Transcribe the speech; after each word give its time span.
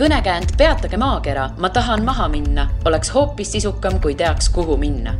kõnekäänd 0.00 0.56
Peatage 0.56 0.96
maakera, 0.96 1.50
ma 1.58 1.68
tahan 1.68 2.04
maha 2.04 2.28
minna, 2.28 2.70
oleks 2.88 3.10
hoopis 3.14 3.52
sisukam, 3.52 3.98
kui 4.00 4.14
teaks, 4.14 4.48
kuhu 4.48 4.76
minna. 4.76 5.14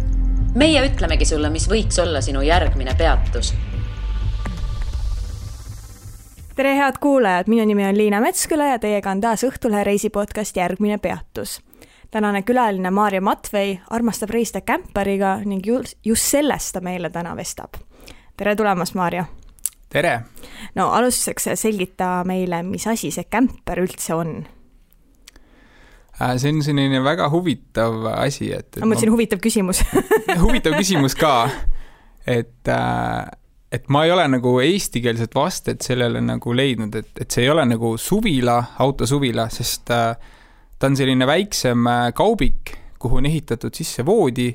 meie 0.55 0.81
ütlemegi 0.87 1.25
sulle, 1.25 1.51
mis 1.51 1.69
võiks 1.69 1.99
olla 2.03 2.21
sinu 2.21 2.41
järgmine 2.41 2.95
peatus. 2.99 3.55
tere, 6.57 6.77
head 6.77 6.97
kuulajad, 7.01 7.45
minu 7.47 7.65
nimi 7.65 7.85
on 7.87 7.99
Liina 7.99 8.21
Metsküla 8.21 8.65
ja 8.65 8.79
teiega 8.79 9.11
on 9.11 9.21
taas 9.21 9.45
Õhtulehe 9.45 9.85
reisipodcast 9.85 10.57
Järgmine 10.57 10.99
peatus. 10.99 11.61
tänane 12.11 12.43
külaline 12.43 12.91
Maarja 12.91 13.21
Matvei 13.21 13.81
armastab 13.91 14.31
reisida 14.31 14.61
kämperiga 14.61 15.41
ning 15.45 15.67
just, 15.67 15.99
sellest 16.15 16.73
ta 16.73 16.81
meile 16.81 17.11
täna 17.11 17.37
vestab. 17.37 17.75
tere 18.37 18.57
tulemast, 18.57 18.95
Maarja! 18.95 19.25
tere! 19.89 20.21
no 20.75 20.89
alustuseks 20.91 21.49
selgita 21.55 22.25
meile, 22.25 22.63
mis 22.63 22.87
asi 22.87 23.11
see 23.11 23.25
kämper 23.25 23.79
üldse 23.79 24.15
on 24.15 24.47
see 26.41 26.53
on 26.55 26.63
selline 26.65 27.03
väga 27.05 27.29
huvitav 27.33 28.07
asi, 28.15 28.51
et, 28.53 28.69
et. 28.77 28.81
ma 28.83 28.93
mõtlesin, 28.93 29.13
huvitav 29.15 29.43
küsimus 29.43 29.83
huvitav 30.45 30.77
küsimus 30.79 31.17
ka, 31.19 31.35
et, 32.29 32.69
äh, 32.69 33.31
et 33.73 33.89
ma 33.93 34.05
ei 34.07 34.13
ole 34.15 34.27
nagu 34.37 34.57
eestikeelset 34.65 35.35
vastet 35.35 35.87
sellele 35.87 36.23
nagu 36.25 36.55
leidnud, 36.57 37.01
et, 37.01 37.11
et 37.25 37.31
see 37.31 37.47
ei 37.47 37.53
ole 37.53 37.65
nagu 37.69 37.95
suvila, 38.01 38.59
autosuvila, 38.85 39.49
sest 39.53 39.93
äh, 39.97 40.37
ta 40.81 40.91
on 40.91 40.97
selline 40.97 41.29
väiksem 41.29 41.89
kaubik, 42.17 42.77
kuhu 43.01 43.21
on 43.21 43.29
ehitatud 43.29 43.75
sisse 43.77 44.05
voodi 44.05 44.51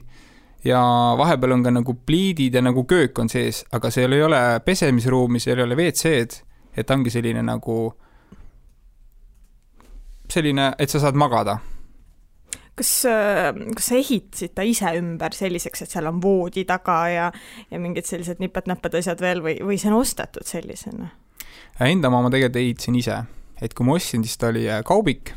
ja 0.65 0.81
vahepeal 1.17 1.51
on 1.57 1.63
ka 1.63 1.73
nagu 1.73 1.93
pliidid 2.05 2.53
ja 2.53 2.61
nagu 2.65 2.83
köök 2.89 3.19
on 3.21 3.29
sees, 3.29 3.63
aga 3.73 3.91
seal 3.93 4.13
ei 4.17 4.23
ole 4.25 4.41
pesemisruumi, 4.65 5.39
seal 5.39 5.61
ei 5.61 5.67
ole 5.67 5.77
WC-d, 5.77 6.41
et 6.77 6.91
ongi 6.91 7.13
selline 7.13 7.43
nagu 7.45 7.93
selline, 10.31 10.73
et 10.79 10.91
sa 10.91 11.01
saad 11.03 11.17
magada. 11.19 11.59
kas, 12.75 13.05
äh, 13.07 13.53
kas 13.75 13.85
sa 13.87 13.95
ehitasid 13.95 14.51
ta 14.55 14.63
ise 14.67 14.89
ümber 14.99 15.31
selliseks, 15.31 15.85
et 15.85 15.93
seal 15.93 16.09
on 16.09 16.19
voodi 16.23 16.65
taga 16.67 16.97
ja, 17.07 17.29
ja 17.71 17.79
mingid 17.79 18.03
sellised 18.03 18.41
nipet-näpet 18.43 18.99
asjad 18.99 19.21
veel 19.23 19.39
või, 19.45 19.55
või 19.63 19.79
see 19.79 19.93
on 19.93 20.01
ostetud 20.01 20.43
sellisena? 20.43 21.07
Enda 21.79 22.11
oma 22.11 22.25
ma 22.25 22.31
tegelikult 22.33 22.59
ehitasin 22.59 22.99
ise, 22.99 23.21
et 23.63 23.73
kui 23.73 23.87
ma 23.87 23.95
ostsin, 23.95 24.23
siis 24.27 24.35
ta 24.39 24.51
oli 24.51 24.67
äh, 24.67 24.83
kaubik, 24.87 25.31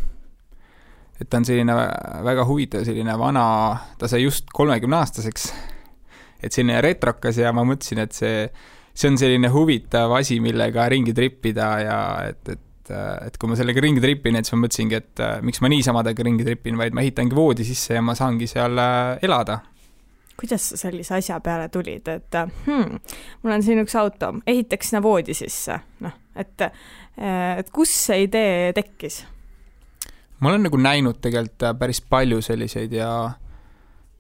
et 1.20 1.30
ta 1.30 1.38
on 1.38 1.46
selline 1.46 1.74
väga 2.26 2.46
huvitav, 2.46 2.84
selline 2.86 3.14
vana, 3.18 3.44
ta 3.98 4.10
sai 4.10 4.24
just 4.24 4.50
kolmekümneaastaseks, 4.54 5.48
et 6.42 6.54
selline 6.54 6.82
retrokas 6.82 7.38
ja 7.38 7.52
ma 7.54 7.64
mõtlesin, 7.66 8.02
et 8.02 8.14
see, 8.14 8.46
see 8.94 9.12
on 9.12 9.18
selline 9.18 9.50
huvitav 9.54 10.14
asi, 10.18 10.38
millega 10.42 10.86
ringi 10.90 11.14
tripida 11.14 11.70
ja 11.82 12.00
et, 12.30 12.42
et 12.54 12.67
et, 12.88 13.26
et 13.28 13.38
kui 13.38 13.50
ma 13.50 13.56
sellega 13.58 13.82
ringi 13.84 14.02
tripin, 14.02 14.38
et 14.38 14.46
siis 14.46 14.56
ma 14.56 14.64
mõtlesingi, 14.64 14.98
et 14.98 15.24
äh, 15.24 15.38
miks 15.44 15.62
ma 15.64 15.70
niisamadega 15.72 16.26
ringi 16.26 16.46
tripin, 16.46 16.78
vaid 16.80 16.96
ma 16.96 17.04
ehitangi 17.04 17.36
voodi 17.36 17.66
sisse 17.68 17.98
ja 17.98 18.04
ma 18.04 18.16
saangi 18.18 18.48
seal 18.50 18.78
äh, 18.82 19.18
elada 19.26 19.60
kuidas 20.38 20.68
sa 20.70 20.76
sellise 20.78 21.16
asja 21.16 21.40
peale 21.42 21.66
tulid, 21.74 22.06
et 22.12 22.38
äh, 22.38 22.52
hmm, 22.66 23.00
mul 23.42 23.56
on 23.56 23.64
siin 23.66 23.82
üks 23.82 23.96
auto, 23.98 24.36
ehitaks 24.46 24.92
sinna 24.92 25.02
voodi 25.02 25.34
sisse, 25.34 25.80
noh, 26.04 26.14
et, 26.38 26.68
et 27.18 27.74
kus 27.74 27.92
see 28.06 28.22
idee 28.28 28.70
tekkis? 28.76 29.24
ma 30.38 30.52
olen 30.52 30.68
nagu 30.68 30.78
näinud 30.78 31.18
tegelikult 31.22 31.80
päris 31.80 32.00
palju 32.06 32.38
selliseid 32.46 32.94
ja 32.94 33.10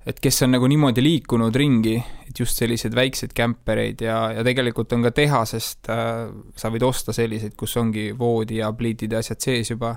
et 0.08 0.20
kes 0.24 0.42
on 0.46 0.54
nagu 0.54 0.68
niimoodi 0.70 1.02
liikunud 1.04 1.56
ringi, 1.56 1.96
et 2.28 2.40
just 2.40 2.56
selliseid 2.60 2.94
väikseid 2.96 3.34
kämpereid 3.36 4.04
ja, 4.06 4.18
ja 4.38 4.44
tegelikult 4.46 4.92
on 4.96 5.04
ka 5.04 5.12
tehasest 5.14 5.90
äh, 5.92 6.28
sa 6.56 6.70
võid 6.72 6.86
osta 6.86 7.12
selliseid, 7.16 7.56
kus 7.58 7.76
ongi 7.80 8.10
voodi 8.16 8.62
ja 8.62 8.70
pliitid 8.72 9.12
ja 9.12 9.20
asjad 9.22 9.44
sees 9.44 9.72
juba. 9.74 9.96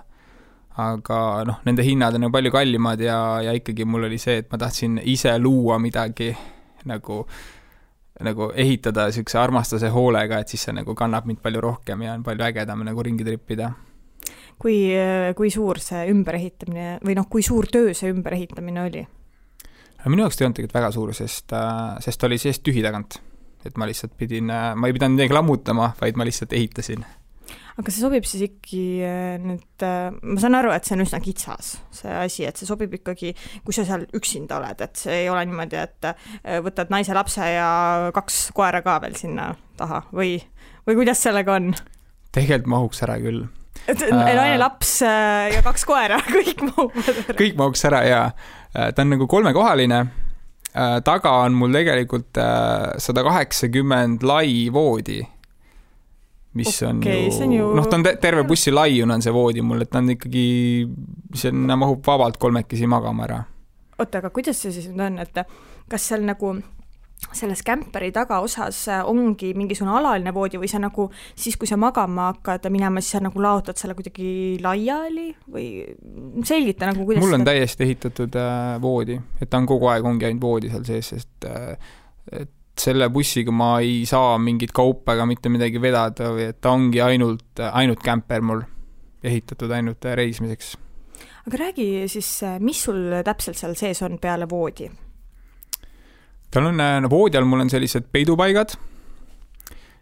aga 0.81 1.17
noh, 1.47 1.57
nende 1.67 1.83
hinnad 1.83 2.15
on 2.15 2.25
nagu 2.25 2.31
palju 2.31 2.51
kallimad 2.51 3.01
ja, 3.03 3.17
ja 3.43 3.51
ikkagi 3.55 3.85
mul 3.85 4.07
oli 4.07 4.17
see, 4.19 4.37
et 4.39 4.51
ma 4.51 4.59
tahtsin 4.59 5.01
ise 5.03 5.33
luua 5.39 5.75
midagi 5.83 6.31
nagu, 6.87 7.25
nagu 8.23 8.51
ehitada 8.55 9.09
niisuguse 9.09 9.39
armastuse 9.39 9.91
hoolega, 9.91 10.39
et 10.39 10.51
siis 10.51 10.63
see 10.67 10.75
nagu 10.75 10.95
kannab 10.95 11.27
mind 11.27 11.43
palju 11.43 11.63
rohkem 11.63 12.03
ja 12.07 12.15
on 12.15 12.23
palju 12.23 12.47
ägedam 12.47 12.83
nagu 12.87 13.03
ringi 13.03 13.27
trippida 13.27 13.71
kui, 14.59 14.77
kui 15.35 15.51
suur 15.51 15.79
see 15.83 16.05
ümberehitamine 16.11 17.01
või 17.03 17.19
noh, 17.19 17.27
kui 17.31 17.43
suur 17.43 17.67
töö 17.71 17.95
see 17.95 18.11
ümberehitamine 18.11 18.87
oli? 18.87 19.07
Minu 20.09 20.25
jaoks 20.25 20.37
ta 20.37 20.43
ei 20.43 20.47
olnud 20.47 20.57
tegelikult 20.57 20.77
väga 20.79 20.91
suur, 20.95 21.13
sest, 21.17 21.53
äh, 21.53 21.97
sest 22.03 22.21
ta 22.21 22.29
oli 22.29 22.39
seest 22.41 22.63
tühi 22.65 22.83
tagant. 22.85 23.19
et 23.61 23.75
ma 23.77 23.85
lihtsalt 23.85 24.15
pidin, 24.17 24.49
äh, 24.49 24.71
ma 24.73 24.89
ei 24.89 24.93
pidanud 24.95 25.19
midagi 25.19 25.35
lammutama, 25.37 25.91
vaid 25.99 26.15
ma 26.17 26.25
lihtsalt 26.25 26.53
ehitasin. 26.57 27.03
aga 27.77 27.93
see 27.93 28.01
sobib 28.01 28.25
siis 28.25 28.47
ikkagi 28.47 28.81
äh, 29.05 29.35
nüüd, 29.41 29.85
ma 29.85 30.41
saan 30.41 30.57
aru, 30.57 30.73
et 30.73 30.87
see 30.87 30.97
on 30.97 31.05
üsna 31.05 31.21
kitsas, 31.21 31.75
see 31.93 32.15
asi, 32.23 32.47
et 32.49 32.57
see 32.57 32.69
sobib 32.69 32.97
ikkagi, 32.97 33.35
kui 33.65 33.77
sa 33.77 33.85
seal 33.85 34.07
üksinda 34.17 34.57
oled, 34.57 34.81
et 34.81 35.05
see 35.05 35.23
ei 35.23 35.29
ole 35.29 35.45
niimoodi, 35.45 35.77
et 35.77 36.11
võtad 36.65 36.93
naise, 36.93 37.13
lapse 37.17 37.53
ja 37.53 38.11
kaks 38.15 38.47
koera 38.57 38.81
ka 38.85 38.97
veel 39.05 39.17
sinna 39.19 39.51
taha 39.77 40.03
või, 40.09 40.39
või 40.89 41.03
kuidas 41.03 41.21
sellega 41.21 41.59
on? 41.61 41.73
tegelikult 42.31 42.73
mahuks 42.73 43.03
ära 43.05 43.21
küll 43.21 43.45
naine, 44.11 44.57
laps 44.61 44.99
ja 45.01 45.61
kaks 45.65 45.85
koera, 45.89 46.19
kõik 46.35 46.65
mahuvad 46.69 47.13
ära. 47.13 47.37
kõik 47.39 47.55
mahuks 47.59 47.85
ära 47.89 48.01
ja 48.07 48.23
Äh, 48.75 48.93
ta 48.93 49.01
on 49.01 49.09
nagu 49.09 49.27
kolmekohaline. 49.27 49.99
Äh, 50.75 51.01
taga 51.03 51.31
on 51.43 51.57
mul 51.59 51.73
tegelikult 51.75 52.37
äh, 52.39 52.95
sada 52.97 53.23
kaheksakümmend 53.27 54.23
lai 54.23 54.69
voodi 54.71 55.19
mis 56.51 56.81
okay, 56.83 57.29
on 57.43 57.53
ju, 57.55 57.67
noh, 57.75 57.85
ta 57.87 57.95
on 57.95 58.03
terve 58.03 58.43
bussi 58.43 58.71
laiune 58.71 59.15
on 59.15 59.21
see 59.23 59.31
voodi 59.31 59.63
mul, 59.63 59.83
et 59.85 59.91
ta 59.91 60.01
on 60.01 60.09
ikkagi, 60.11 60.43
sinna 61.39 61.77
mahub 61.79 62.03
vabalt 62.03 62.35
kolmekesi 62.39 62.87
magama 62.91 63.23
ära. 63.23 63.37
oota, 63.97 64.19
aga 64.19 64.31
kuidas 64.35 64.59
see 64.59 64.73
siis 64.75 64.89
nüüd 64.91 65.05
on, 65.05 65.19
et 65.23 65.39
kas 65.91 66.07
seal 66.11 66.25
nagu 66.27 66.57
selles 67.31 67.61
kämperi 67.63 68.11
tagaosas 68.11 68.87
äh, 68.91 69.01
ongi 69.07 69.53
mingisugune 69.57 69.93
alaline 69.99 70.33
voodi 70.35 70.59
või 70.61 70.69
sa 70.71 70.81
nagu 70.81 71.07
siis, 71.13 71.57
kui 71.59 71.69
sa 71.69 71.77
magama 71.79 72.31
hakkad 72.31 72.67
minema, 72.73 73.01
siis 73.01 73.17
sa 73.17 73.21
nagu 73.23 73.41
laotad 73.43 73.79
selle 73.79 73.95
kuidagi 73.97 74.57
laiali 74.63 75.29
või 75.51 75.67
selgita 76.47 76.89
nagu, 76.91 77.05
kuidas 77.07 77.23
mul 77.23 77.37
on 77.37 77.45
seda... 77.45 77.53
täiesti 77.53 77.87
ehitatud 77.87 78.39
äh, 78.41 78.73
voodi, 78.83 79.19
et 79.39 79.49
ta 79.49 79.61
on 79.61 79.69
kogu 79.69 79.91
aeg, 79.91 80.07
ongi 80.07 80.27
ainult 80.27 80.43
voodi 80.43 80.71
seal 80.73 80.87
sees, 80.87 81.13
sest 81.15 81.47
äh, 81.49 81.93
et 82.41 82.51
selle 82.81 83.09
bussiga 83.13 83.53
ma 83.53 83.73
ei 83.83 84.01
saa 84.09 84.37
mingit 84.41 84.73
kaupa 84.73 85.15
ega 85.15 85.27
mitte 85.29 85.51
midagi 85.53 85.81
vedada 85.81 86.31
või 86.33 86.47
et 86.49 86.61
ta 86.63 86.73
ongi 86.73 87.03
ainult, 87.03 87.61
ainult 87.69 88.01
kämper 88.03 88.41
mul, 88.47 88.63
ehitatud 89.23 89.71
ainult 89.75 90.07
reisimiseks. 90.17 90.73
aga 91.45 91.63
räägi 91.67 91.87
siis, 92.09 92.33
mis 92.59 92.83
sul 92.87 93.21
täpselt 93.23 93.59
seal 93.59 93.77
sees 93.77 94.01
on 94.07 94.17
peale 94.21 94.49
voodi? 94.49 94.89
Tal 96.51 96.67
on, 96.67 96.81
no 97.03 97.09
voodi 97.11 97.39
all 97.39 97.47
mul 97.47 97.63
on 97.63 97.71
sellised 97.71 98.09
peidupaigad, 98.11 98.75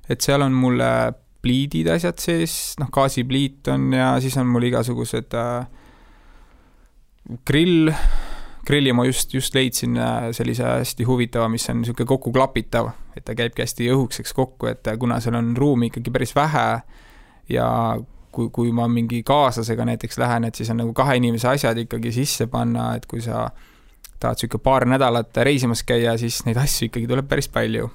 et 0.10 0.26
seal 0.26 0.42
on 0.42 0.56
mul 0.58 0.82
äh, 0.82 1.10
pliidid, 1.44 1.88
asjad 1.94 2.20
sees, 2.20 2.56
noh, 2.82 2.90
gaasipliit 2.94 3.70
on 3.72 3.94
ja 3.96 4.12
siis 4.24 4.36
on 4.40 4.50
mul 4.50 4.68
igasugused 4.68 5.36
äh, 5.38 5.70
grill, 7.48 7.94
grilli 8.68 8.94
ma 8.96 9.06
just, 9.08 9.34
just 9.34 9.56
leidsin 9.56 9.98
äh, 10.02 10.30
sellise 10.36 10.68
hästi 10.68 11.08
huvitava, 11.08 11.48
mis 11.52 11.70
on 11.72 11.84
niisugune 11.84 12.10
kokkuklapitav, 12.10 12.92
et 13.16 13.26
ta 13.28 13.38
käibki 13.38 13.64
hästi 13.64 13.92
õhukeseks 13.94 14.36
kokku, 14.36 14.72
et 14.74 14.90
äh, 14.92 15.00
kuna 15.00 15.22
seal 15.24 15.40
on 15.40 15.54
ruumi 15.58 15.94
ikkagi 15.94 16.12
päris 16.12 16.36
vähe 16.36 16.68
ja 17.54 17.70
kui, 18.34 18.50
kui 18.54 18.74
ma 18.76 18.90
mingi 18.92 19.22
kaaslasega 19.26 19.88
näiteks 19.94 20.20
lähen, 20.22 20.50
et 20.50 20.60
siis 20.60 20.70
on 20.74 20.82
nagu 20.84 20.94
kahe 20.98 21.18
inimese 21.22 21.54
asjad 21.54 21.80
ikkagi 21.86 22.12
sisse 22.20 22.50
panna, 22.52 22.92
et 23.00 23.08
kui 23.10 23.24
sa 23.24 23.46
äh, 23.48 23.68
tahad 24.20 24.40
niisugune 24.40 24.64
paar 24.64 24.86
nädalat 24.90 25.42
reisimas 25.48 25.84
käia, 25.88 26.18
siis 26.18 26.44
neid 26.48 26.60
asju 26.60 26.90
ikkagi 26.90 27.08
tuleb 27.08 27.28
päris 27.30 27.50
palju. 27.52 27.90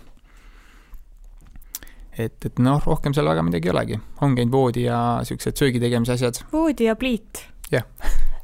et, 2.19 2.45
et 2.47 2.59
noh, 2.63 2.83
rohkem 2.87 3.15
seal 3.15 3.27
väga 3.27 3.43
midagi 3.43 3.69
ei 3.69 3.75
olegi, 3.75 4.01
ongi 4.23 4.45
ainult 4.45 4.55
voodi 4.55 4.85
ja 4.87 4.99
niisugused 5.21 5.59
söögi 5.59 5.83
tegemise 5.83 6.19
asjad. 6.19 6.45
voodi 6.53 6.91
ja 6.91 6.97
pliit? 6.97 7.47
jah. 7.73 7.87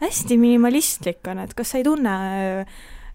hästi 0.00 0.38
minimalistlik 0.40 1.26
on, 1.30 1.44
et 1.44 1.54
kas 1.54 1.74
sa 1.74 1.80
ei 1.80 1.86
tunne 1.86 2.16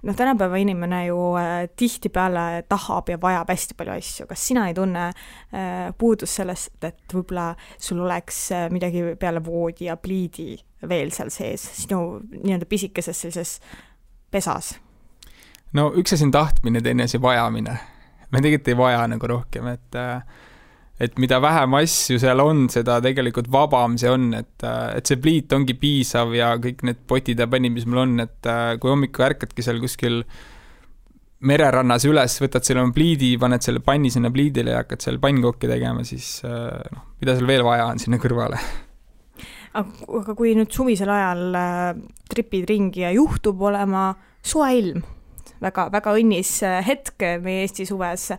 noh, 0.05 0.15
tänapäeva 0.15 0.59
inimene 0.61 1.05
ju 1.05 1.17
äh, 1.39 1.69
tihtipeale 1.75 2.63
tahab 2.69 3.09
ja 3.09 3.17
vajab 3.21 3.49
hästi 3.49 3.77
palju 3.77 3.95
asju, 3.95 4.27
kas 4.29 4.47
sina 4.47 4.67
ei 4.69 4.77
tunne 4.77 5.07
äh, 5.09 5.89
puudust 5.97 6.41
sellest, 6.41 6.77
et 6.85 7.13
võib-olla 7.13 7.51
sul 7.77 8.03
oleks 8.05 8.45
äh, 8.55 8.67
midagi 8.73 9.03
peale 9.19 9.43
voodi 9.45 9.89
ja 9.89 9.97
pliidi 9.97 10.53
veel 10.89 11.11
seal 11.15 11.31
sees, 11.33 11.65
sinu 11.81 12.19
nii-öelda 12.21 12.69
pisikeses 12.69 13.25
sellises 13.25 13.57
pesas? 14.35 14.75
no 15.75 15.89
üks 15.99 16.15
asi 16.15 16.27
on 16.27 16.33
tahtmine, 16.35 16.81
teine 16.83 17.07
asi 17.09 17.21
vajamine. 17.21 17.77
me 18.31 18.41
tegelikult 18.41 18.73
ei 18.73 18.79
vaja 18.79 19.05
nagu 19.11 19.31
rohkem, 19.31 19.71
et 19.73 20.01
et 21.05 21.17
mida 21.19 21.41
vähem 21.43 21.75
asju 21.81 22.19
seal 22.23 22.39
on, 22.39 22.65
seda 22.71 23.01
tegelikult 23.03 23.49
vabam 23.51 23.97
see 23.99 24.11
on, 24.11 24.29
et, 24.37 24.63
et 24.95 25.09
see 25.09 25.19
pliit 25.19 25.51
ongi 25.55 25.75
piisav 25.79 26.31
ja 26.37 26.53
kõik 26.61 26.85
need 26.87 27.01
potid 27.07 27.41
ja 27.43 27.49
pannid, 27.51 27.75
mis 27.75 27.87
mul 27.89 28.05
on, 28.05 28.13
et 28.23 28.51
kui 28.79 28.93
hommikul 28.93 29.27
ärkadki 29.27 29.65
seal 29.65 29.81
kuskil 29.83 30.21
mererannas 31.45 32.07
üles, 32.07 32.39
võtad 32.39 32.63
selle 32.63 32.85
oma 32.85 32.95
pliidi, 32.95 33.33
paned 33.41 33.65
selle 33.65 33.83
panni 33.83 34.09
sinna 34.13 34.31
pliidile 34.33 34.71
ja 34.71 34.85
hakkad 34.85 35.03
seal 35.03 35.19
pannkooki 35.21 35.67
tegema, 35.69 36.07
siis 36.07 36.39
noh, 36.47 37.11
mida 37.19 37.35
sul 37.35 37.51
veel 37.51 37.67
vaja 37.67 37.91
on 37.91 37.99
sinna 38.01 38.21
kõrvale 38.23 38.61
aga 39.81 40.35
kui 40.37 40.53
nüüd 40.57 40.71
suvisel 40.73 41.11
ajal 41.11 41.57
äh, 41.59 41.89
tripid 42.31 42.69
ringi 42.69 43.05
ja 43.05 43.11
juhtub 43.15 43.61
olema 43.67 44.07
soe 44.45 44.69
ilm, 44.79 45.01
väga, 45.63 45.87
väga 45.93 46.13
õnnis 46.19 46.51
äh, 46.67 46.79
hetk 46.85 47.25
meie 47.43 47.65
Eesti 47.65 47.87
suves, 47.89 48.29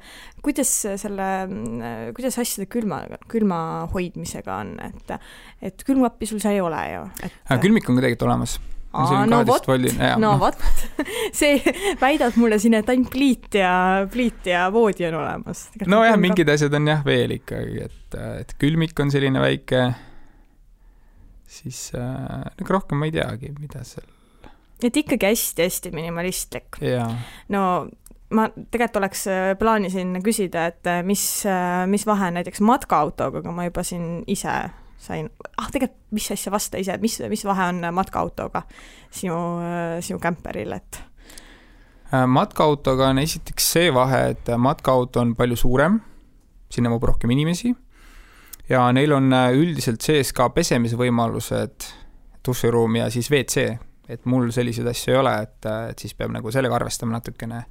kuidas 0.45 0.73
selle, 1.03 1.33
äh, 1.47 2.07
kuidas 2.17 2.39
asjade 2.43 2.69
külma, 2.73 3.03
külma 3.33 3.59
hoidmisega 3.93 4.63
on, 4.63 4.77
et 4.87 5.19
et 5.67 5.85
külmkappi 5.89 6.29
sul 6.29 6.41
seal 6.43 6.59
ei 6.59 6.65
ole 6.65 6.87
ju 6.93 7.05
et...? 7.27 7.45
külmik 7.63 7.89
on 7.89 7.99
ka 7.99 8.07
tegelikult 8.07 8.29
olemas 8.31 8.59
Aa, 8.97 9.27
no 9.29 9.43
vot, 9.45 9.67
no 10.21 10.33
vot, 10.43 10.63
see, 11.37 11.59
väidad 12.01 12.37
mulle 12.41 12.59
siin, 12.63 12.79
et 12.79 12.89
ainult 12.93 13.11
pliit 13.13 13.59
ja, 13.59 13.73
pliit 14.13 14.49
ja 14.49 14.67
voodi 14.73 15.09
on 15.11 15.19
olemas. 15.21 15.67
nojah, 15.85 16.17
mingid 16.21 16.49
asjad 16.53 16.75
on 16.79 16.89
jah 16.89 17.03
veel 17.05 17.37
ikkagi, 17.37 17.89
et, 17.91 18.19
et 18.41 18.55
külmik 18.61 18.97
on 19.03 19.13
selline 19.13 19.43
väike, 19.43 19.83
siis 21.57 21.91
äh, 21.97 22.43
nagu 22.61 22.77
rohkem 22.79 23.01
ma 23.01 23.09
ei 23.09 23.15
teagi, 23.17 23.53
mida 23.61 23.85
seal. 23.87 24.09
et 24.85 24.97
ikkagi 25.03 25.31
hästi-hästi 25.33 25.95
minimalistlik. 25.97 26.81
no 27.53 27.63
ma 28.35 28.47
tegelikult 28.49 29.01
oleks, 29.01 29.27
äh, 29.31 29.53
plaanisin 29.59 30.17
küsida, 30.25 30.67
et 30.73 30.89
äh, 30.91 31.03
mis, 31.07 31.23
äh, 31.47 31.85
mis 31.91 32.07
vahe 32.07 32.31
näiteks 32.35 32.63
matkaautoga, 32.65 33.43
aga 33.43 33.55
ma 33.55 33.67
juba 33.69 33.85
siin 33.87 34.25
ise 34.31 34.55
sain, 34.99 35.29
ah 35.61 35.69
tegelikult, 35.71 36.01
mis 36.17 36.31
asja, 36.33 36.51
vasta 36.55 36.81
ise, 36.81 36.97
mis, 37.03 37.19
mis 37.31 37.45
vahe 37.47 37.69
on 37.71 37.85
matkaautoga 37.95 38.65
sinu, 39.13 39.37
sinu 40.03 40.19
kämperil, 40.23 40.73
et? 40.73 41.03
Matkaautoga 42.27 43.11
on 43.13 43.21
esiteks 43.21 43.67
see 43.77 43.91
vahe, 43.95 44.23
et 44.33 44.49
matkaauto 44.57 45.21
on 45.21 45.35
palju 45.37 45.59
suurem, 45.59 46.01
sinna 46.73 46.91
mahub 46.91 47.05
rohkem 47.13 47.31
inimesi 47.35 47.75
ja 48.69 48.87
neil 48.93 49.13
on 49.13 49.33
äh, 49.33 49.51
üldiselt 49.55 50.05
sees 50.05 50.33
ka 50.37 50.49
pesemisvõimalused, 50.55 51.89
duširuum 52.47 53.01
ja 53.01 53.11
siis 53.11 53.31
WC, 53.31 53.67
et 54.09 54.27
mul 54.31 54.51
selliseid 54.55 54.87
asju 54.91 55.15
ei 55.15 55.21
ole, 55.21 55.35
et, 55.47 55.59
äh, 55.67 55.91
et 55.93 56.03
siis 56.03 56.15
peab 56.19 56.35
nagu 56.35 56.53
sellega 56.55 56.79
arvestama 56.79 57.19
natukene. 57.19 57.65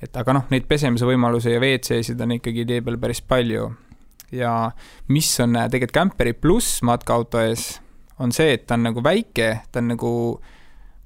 et 0.00 0.16
aga 0.16 0.32
noh, 0.32 0.46
neid 0.48 0.64
pesemise 0.64 1.04
võimalusi 1.04 1.52
ja 1.52 1.60
WC-sid 1.60 2.20
on 2.24 2.38
ikkagi 2.38 2.64
tee 2.64 2.80
peal 2.80 2.96
päris 2.96 3.20
palju 3.20 3.66
ja 4.32 4.70
mis 5.08 5.28
on 5.40 5.56
äh, 5.56 5.68
tegelikult 5.68 5.96
kämperi 5.98 6.32
pluss 6.32 6.80
matkaauto 6.82 7.42
ees, 7.44 7.74
on 8.18 8.32
see, 8.32 8.54
et 8.54 8.66
ta 8.66 8.78
on 8.78 8.88
nagu 8.88 9.04
väike, 9.04 9.50
ta 9.72 9.82
on 9.82 9.92
nagu 9.92 10.12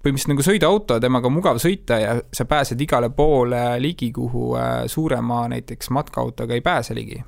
põhimõtteliselt 0.04 0.34
nagu 0.34 0.44
sõiduauto, 0.44 1.00
temaga 1.00 1.30
mugav 1.32 1.58
sõita 1.62 1.98
ja 1.98 2.16
sa 2.32 2.44
pääsed 2.44 2.80
igale 2.80 3.08
poole 3.10 3.80
ligi, 3.80 4.10
kuhu 4.12 4.52
suurema 4.86 5.46
näiteks 5.48 5.88
matkaautoga 5.90 6.54
ei 6.54 6.60
pääse 6.60 6.94
ligi. 6.94 7.22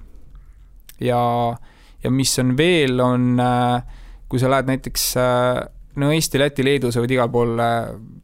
Ja, 1.00 1.20
ja 2.02 2.10
mis 2.10 2.38
on 2.43 2.56
veel, 2.58 3.00
on 3.00 3.40
äh, 3.40 3.96
kui 4.28 4.43
sa 4.43 4.50
lähed 4.50 4.69
näiteks 4.70 5.08
no 5.96 6.10
Eesti, 6.12 6.38
Läti, 6.38 6.64
Leedu, 6.64 6.90
sa 6.93 7.00
võid 7.00 7.14
igal 7.14 7.31
pool 7.32 7.56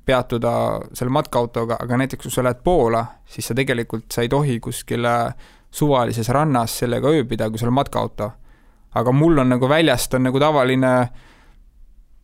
peatuda 0.05 0.53
selle 0.93 1.15
matkaautoga, 1.15 1.79
aga 1.81 1.99
näiteks 2.03 2.27
kui 2.27 2.35
sa 2.35 2.45
lähed 2.45 2.61
Poola, 2.65 3.03
siis 3.25 3.49
sa 3.49 3.57
tegelikult, 3.57 4.09
sa 4.13 4.25
ei 4.25 4.31
tohi 4.33 4.59
kuskile 4.61 5.15
suvalises 5.73 6.29
rannas 6.35 6.79
sellega 6.83 7.13
ööbida, 7.13 7.49
kui 7.51 7.61
sul 7.61 7.73
on 7.73 7.79
matkaauto. 7.81 8.31
aga 8.95 9.13
mul 9.13 9.39
on 9.41 9.49
nagu 9.49 9.69
väljast 9.69 10.15
on 10.15 10.27
nagu 10.29 10.41
tavaline, 10.41 10.93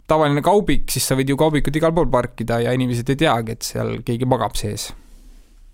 tavaline 0.06 0.42
kaubik, 0.44 0.90
siis 0.92 1.06
sa 1.08 1.16
võid 1.16 1.30
ju 1.32 1.36
kaubikut 1.36 1.76
igal 1.76 1.94
pool 1.96 2.10
parkida 2.12 2.60
ja 2.60 2.74
inimesed 2.76 3.08
ei 3.08 3.16
teagi, 3.16 3.52
et 3.52 3.62
seal 3.62 4.02
keegi 4.04 4.28
magab 4.28 4.56
sees 4.56 4.90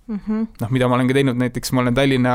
mm 0.06 0.20
-hmm.. 0.26 0.46
noh, 0.60 0.70
mida 0.70 0.88
ma 0.88 0.98
olen 0.98 1.08
ka 1.08 1.16
teinud, 1.18 1.38
näiteks 1.40 1.72
ma 1.72 1.84
olen 1.84 1.94
Tallinna 1.94 2.34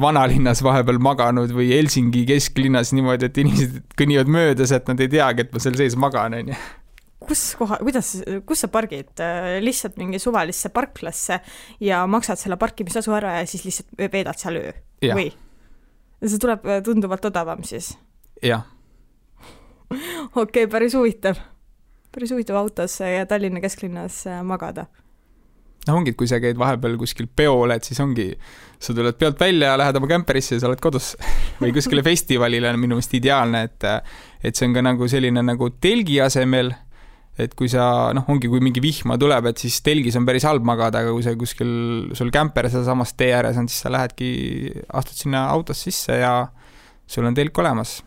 vanalinnas 0.00 0.62
vahepeal 0.62 0.98
maganud 1.02 1.52
või 1.52 1.70
Helsingi 1.72 2.24
kesklinnas 2.28 2.92
niimoodi, 2.96 3.30
et 3.30 3.38
inimesed 3.38 3.78
kõnnivad 3.98 4.30
möödas, 4.32 4.72
et 4.72 4.88
nad 4.88 5.00
ei 5.00 5.08
teagi, 5.08 5.46
et 5.46 5.54
ma 5.54 5.62
seal 5.62 5.78
sees 5.78 5.96
magan, 5.96 6.34
on 6.34 6.52
ju 6.52 6.58
kus 7.26 7.42
koha, 7.58 7.78
kuidas, 7.82 8.12
kus 8.46 8.60
sa 8.62 8.68
pargid, 8.70 9.18
lihtsalt 9.64 9.96
mingi 9.98 10.20
suvalisse 10.22 10.68
parklasse 10.70 11.40
ja 11.82 12.04
maksad 12.06 12.38
selle 12.38 12.58
parkimistasu 12.60 13.14
ära 13.16 13.40
ja 13.40 13.46
siis 13.50 13.64
lihtsalt 13.66 14.12
veedad 14.12 14.38
seal 14.38 14.60
öö 14.60 14.72
või? 15.02 15.32
see 16.22 16.38
tuleb 16.38 16.62
tunduvalt 16.84 17.24
odavam 17.24 17.64
siis? 17.66 17.96
jah. 18.42 18.62
okei 19.90 20.38
okay,, 20.42 20.70
päris 20.70 20.94
huvitav. 20.94 21.40
päris 22.12 22.30
huvitav 22.30 22.60
autos 22.60 23.00
ja 23.00 23.26
Tallinna 23.26 23.64
kesklinnas 23.64 24.22
magada 24.44 24.86
noh, 25.86 25.98
ongi, 25.98 26.14
et 26.14 26.18
kui 26.18 26.30
sa 26.30 26.40
käid 26.42 26.58
vahepeal 26.60 26.96
kuskil 27.00 27.28
peol, 27.28 27.74
et 27.74 27.86
siis 27.86 28.00
ongi, 28.02 28.30
sa 28.82 28.94
tuled 28.96 29.16
peolt 29.18 29.38
välja 29.40 29.72
ja 29.72 29.80
lähed 29.80 29.98
oma 30.00 30.10
kämperisse 30.10 30.56
ja 30.56 30.64
sa 30.64 30.70
oled 30.70 30.82
kodus 30.82 31.14
või 31.62 31.72
kuskile 31.76 32.04
festivalile 32.06 32.72
on 32.72 32.80
minu 32.82 32.98
meelest 32.98 33.14
ideaalne, 33.18 33.66
et 33.70 33.90
et 34.46 34.54
see 34.54 34.68
on 34.68 34.74
ka 34.76 34.82
nagu 34.84 35.08
selline 35.10 35.42
nagu 35.42 35.70
telgi 35.82 36.20
asemel 36.22 36.74
et 37.36 37.52
kui 37.56 37.68
sa, 37.68 38.14
noh, 38.16 38.24
ongi, 38.32 38.48
kui 38.48 38.62
mingi 38.64 38.80
vihma 38.80 39.18
tuleb, 39.20 39.50
et 39.50 39.60
siis 39.60 39.76
telgis 39.84 40.16
on 40.16 40.24
päris 40.28 40.46
halb 40.48 40.64
magada, 40.64 41.02
aga 41.04 41.12
kui 41.12 41.24
sa 41.24 41.34
kuskil, 41.36 41.72
sul 42.16 42.32
kämper 42.32 42.70
sealsamas 42.72 43.12
tee 43.18 43.34
ääres 43.36 43.58
on, 43.60 43.68
siis 43.68 43.84
sa 43.84 43.92
lähedki, 43.92 44.30
astud 44.96 45.20
sinna 45.20 45.44
autosse 45.52 45.90
sisse 45.90 46.16
ja 46.22 46.32
sul 47.06 47.28
on 47.28 47.36
telk 47.36 47.58
olemas. 47.60 47.98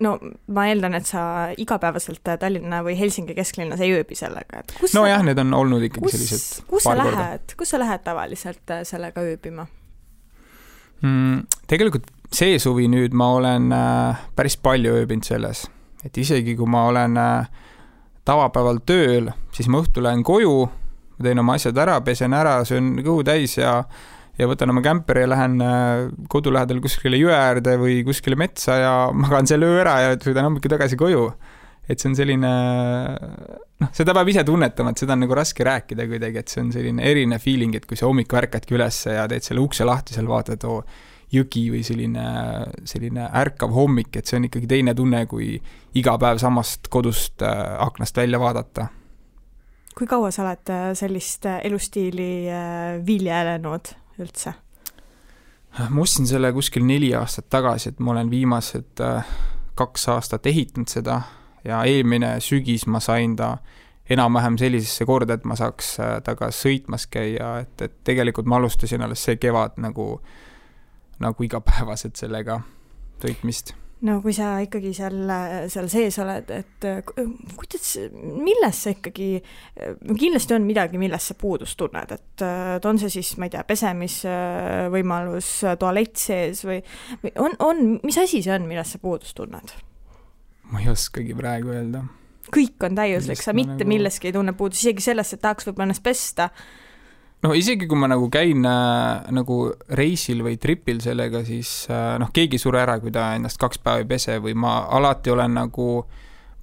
No 0.00 0.14
ma 0.54 0.66
eeldan, 0.70 0.94
et 0.98 1.08
sa 1.08 1.22
igapäevaselt 1.60 2.22
Tallinna 2.40 2.80
või 2.86 2.96
Helsingi 2.98 3.34
kesklinnas 3.36 3.82
ei 3.84 3.92
ööbi 3.98 4.16
sellega, 4.18 4.62
et 4.62 4.74
kus 4.80 4.94
nojah, 4.96 5.24
need 5.26 5.40
on 5.42 5.52
olnud 5.56 5.84
ikkagi 5.90 6.06
kus, 6.06 6.16
sellised 6.16 6.64
kus 6.70 6.86
sa 6.88 6.96
lähed, 6.98 7.54
kus 7.58 7.74
sa 7.74 7.80
lähed 7.82 8.04
tavaliselt 8.06 8.74
äh, 8.74 8.84
sellega 8.88 9.24
ööbima 9.24 9.66
mm,? 11.02 11.46
Tegelikult 11.70 12.08
see 12.34 12.58
suvi 12.62 12.88
nüüd 12.90 13.14
ma 13.16 13.32
olen 13.36 13.70
äh, 13.74 14.28
päris 14.36 14.56
palju 14.62 14.94
ööbinud 15.02 15.26
selles, 15.26 15.66
et 16.04 16.16
isegi 16.18 16.56
kui 16.58 16.70
ma 16.70 16.86
olen 16.90 17.18
äh, 17.20 17.50
tavapäeval 18.28 18.80
tööl, 18.86 19.32
siis 19.54 19.68
ma 19.68 19.82
õhtul 19.82 20.06
lähen 20.06 20.24
koju, 20.26 20.54
teen 21.20 21.42
oma 21.42 21.58
asjad 21.58 21.78
ära, 21.80 21.98
pesen 22.04 22.34
ära, 22.36 22.60
söön 22.68 22.94
kõhu 23.04 23.24
täis 23.26 23.58
ja 23.58 23.82
ja 24.38 24.48
võtan 24.50 24.72
oma 24.72 24.82
kämperi 24.84 25.24
ja 25.24 25.30
lähen 25.30 25.60
äh, 25.64 26.08
kodu 26.32 26.52
lähedal 26.54 26.82
kuskile 26.84 27.18
jõe 27.20 27.34
äärde 27.34 27.76
või 27.80 28.00
kuskile 28.06 28.38
metsa 28.40 28.76
ja 28.80 28.92
magan 29.24 29.48
selle 29.50 29.68
öö 29.70 29.80
ära 29.82 29.96
ja 30.04 30.18
sõidan 30.20 30.50
hommikul 30.50 30.72
tagasi 30.76 30.98
koju. 31.00 31.30
et 31.90 31.98
see 31.98 32.12
on 32.12 32.14
selline, 32.14 32.50
noh, 33.82 33.88
seda 33.96 34.14
peab 34.14 34.28
ise 34.30 34.44
tunnetama, 34.46 34.92
et 34.92 35.00
seda 35.02 35.16
on 35.16 35.24
nagu 35.24 35.34
raske 35.34 35.64
rääkida 35.66 36.06
kuidagi, 36.06 36.38
et 36.38 36.52
see 36.52 36.62
on 36.62 36.68
selline 36.70 37.02
erinev 37.02 37.42
feeling, 37.42 37.74
et 37.74 37.86
kui 37.88 37.98
sa 37.98 38.06
hommikul 38.06 38.38
ärkadki 38.44 38.76
üles 38.76 39.00
ja 39.10 39.24
teed 39.30 39.42
selle 39.42 39.64
ukse 39.64 39.86
lahti, 39.88 40.14
seal 40.14 40.30
vaatad, 40.30 40.68
oo, 40.70 40.84
jõgi 41.34 41.64
või 41.72 41.82
selline, 41.86 42.24
selline 42.88 43.28
ärkav 43.40 43.74
hommik, 43.74 44.14
et 44.18 44.26
see 44.26 44.38
on 44.40 44.48
ikkagi 44.48 44.70
teine 44.70 44.94
tunne, 44.98 45.24
kui 45.30 45.54
iga 45.98 46.16
päev 46.20 46.40
samast 46.42 46.90
kodust 46.92 47.44
äh, 47.46 47.76
aknast 47.82 48.16
välja 48.18 48.40
vaadata. 48.42 48.88
kui 49.94 50.06
kaua 50.06 50.30
sa 50.30 50.44
oled 50.46 50.70
äh, 50.70 50.90
sellist 50.98 51.46
äh, 51.46 51.60
elustiili 51.66 52.46
viljelenud 53.06 53.94
üldse? 54.20 54.54
ma 55.88 56.02
ostsin 56.02 56.26
selle 56.26 56.52
kuskil 56.52 56.82
neli 56.82 57.12
aastat 57.14 57.46
tagasi, 57.50 57.92
et 57.92 58.00
ma 58.00 58.10
olen 58.14 58.30
viimased 58.30 59.02
kaks 59.78 60.08
aastat 60.10 60.46
ehitanud 60.50 60.90
seda 60.90 61.20
ja 61.64 61.84
eelmine 61.86 62.34
sügis 62.42 62.88
ma 62.90 63.00
sain 63.00 63.36
ta 63.36 63.56
enam-vähem 64.10 64.56
sellisesse 64.58 65.06
korda, 65.06 65.36
et 65.38 65.44
ma 65.46 65.54
saaks 65.54 65.92
temaga 66.26 66.50
sõitmas 66.50 67.06
käia, 67.06 67.60
et, 67.62 67.76
et 67.82 68.00
tegelikult 68.04 68.50
ma 68.50 68.58
alustasin 68.58 69.06
alles 69.06 69.22
see 69.22 69.38
kevad 69.38 69.78
nagu 69.78 70.08
äh, 70.16 70.32
nagu 71.20 71.44
igapäevaselt 71.44 72.18
sellega 72.20 72.60
sõitmist 73.20 73.74
no 74.06 74.16
kui 74.24 74.32
sa 74.36 74.52
ikkagi 74.64 74.92
seal, 74.96 75.18
seal 75.72 75.88
sees 75.92 76.16
oled, 76.22 76.52
et 76.54 76.86
kuidas, 77.58 77.88
millest 78.14 78.86
sa 78.86 78.94
ikkagi, 78.94 79.28
no 80.08 80.16
kindlasti 80.18 80.56
on 80.56 80.66
midagi, 80.68 81.00
millest 81.00 81.32
sa 81.32 81.36
puudust 81.40 81.76
tunned, 81.80 82.14
et, 82.16 82.44
et 82.76 82.88
on 82.88 83.00
see 83.00 83.12
siis, 83.18 83.34
ma 83.40 83.48
ei 83.48 83.54
tea, 83.54 83.64
pesemisvõimalus, 83.68 85.52
tualett 85.80 86.20
sees 86.20 86.64
või, 86.68 86.80
või 87.24 87.34
on, 87.44 87.58
on, 87.66 87.84
mis 88.06 88.20
asi 88.20 88.42
see 88.44 88.54
on, 88.56 88.68
millest 88.70 88.96
sa 88.96 89.02
puudust 89.02 89.36
tunned? 89.38 89.76
ma 90.70 90.82
ei 90.82 90.90
oskagi 90.92 91.34
praegu 91.34 91.74
öelda. 91.74 92.04
kõik 92.54 92.86
on 92.86 92.98
täiuslik, 92.98 93.42
sa 93.42 93.54
mitte 93.56 93.82
nagu... 93.82 93.90
milleski 93.92 94.30
ei 94.30 94.36
tunne 94.36 94.54
puudust, 94.56 94.84
isegi 94.84 95.10
sellest, 95.10 95.36
et 95.36 95.44
tahaks 95.44 95.68
võib-olla 95.68 95.90
ennast 95.90 96.06
pesta 96.06 96.50
no 97.44 97.52
isegi 97.56 97.88
kui 97.88 97.98
ma 97.98 98.08
nagu 98.10 98.28
käin 98.32 98.64
äh, 98.68 99.30
nagu 99.32 99.60
reisil 99.96 100.42
või 100.44 100.58
tripil 100.60 101.00
sellega, 101.04 101.42
siis 101.46 101.86
äh, 101.90 102.16
noh, 102.20 102.32
keegi 102.34 102.58
ei 102.58 102.62
sure 102.62 102.82
ära, 102.82 102.98
kui 103.00 103.12
ta 103.14 103.30
ennast 103.36 103.60
kaks 103.60 103.80
päeva 103.84 104.02
ei 104.02 104.08
pese 104.10 104.38
või 104.44 104.56
ma 104.58 104.80
alati 104.98 105.32
olen 105.32 105.56
nagu 105.56 105.88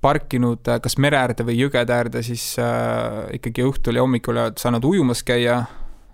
parkinud 0.03 0.69
äh, 0.69 0.81
kas 0.83 0.97
mere 1.01 1.19
äärde 1.23 1.47
või 1.47 1.57
jõgede 1.63 1.95
äärde, 1.95 2.21
siis 2.25 2.53
äh, 2.61 3.25
ikkagi 3.39 3.65
õhtul 3.65 3.97
ja 3.97 4.05
hommikul 4.05 4.43
saanud 4.59 4.85
ujumas 4.85 5.23
käia, 5.25 5.63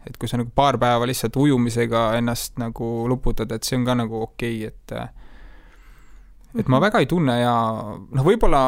et 0.07 0.15
kui 0.19 0.31
sa 0.31 0.39
nagu 0.39 0.51
paar 0.55 0.79
päeva 0.79 1.07
lihtsalt 1.09 1.35
ujumisega 1.39 2.13
ennast 2.19 2.55
nagu 2.61 2.93
luputad, 3.11 3.51
et 3.51 3.67
see 3.67 3.79
on 3.79 3.85
ka 3.87 3.97
nagu 3.99 4.23
okei 4.29 4.63
okay,, 4.63 4.71
et 4.71 4.97
et 6.53 6.67
ma 6.67 6.77
mhm. 6.77 6.83
väga 6.85 7.03
ei 7.03 7.09
tunne 7.09 7.39
ja 7.41 7.53
noh, 7.97 8.23
võib-olla 8.23 8.63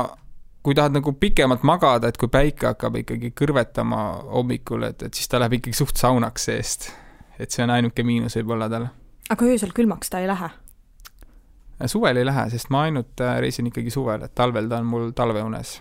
kui 0.66 0.74
tahad 0.74 0.96
nagu 0.98 1.14
pikemalt 1.22 1.64
magada, 1.68 2.10
et 2.10 2.18
kui 2.18 2.32
päike 2.32 2.72
hakkab 2.72 2.96
ikkagi 3.04 3.30
kõrvetama 3.38 4.02
hommikul, 4.34 4.88
et, 4.90 5.04
et 5.06 5.14
siis 5.14 5.30
ta 5.30 5.38
läheb 5.42 5.60
ikkagi 5.60 5.78
suht 5.78 6.00
saunaks 6.02 6.48
seest. 6.50 6.92
et 7.38 7.52
see 7.52 7.66
on 7.66 7.74
ainuke 7.74 8.04
miinus 8.08 8.38
võib-olla 8.40 8.70
tal. 8.72 8.88
aga 9.30 9.50
öösel 9.50 9.76
külmaks 9.78 10.10
ta 10.10 10.24
ei 10.24 10.30
lähe? 10.32 10.50
suvel 11.92 12.18
ei 12.18 12.26
lähe, 12.26 12.48
sest 12.50 12.72
ma 12.74 12.86
ainult 12.88 13.22
äh, 13.22 13.38
reisin 13.44 13.70
ikkagi 13.70 13.94
suvel, 13.94 14.24
et 14.26 14.34
talvel 14.36 14.70
ta 14.72 14.80
on 14.82 14.90
mul 14.90 15.12
talveunes. 15.14 15.76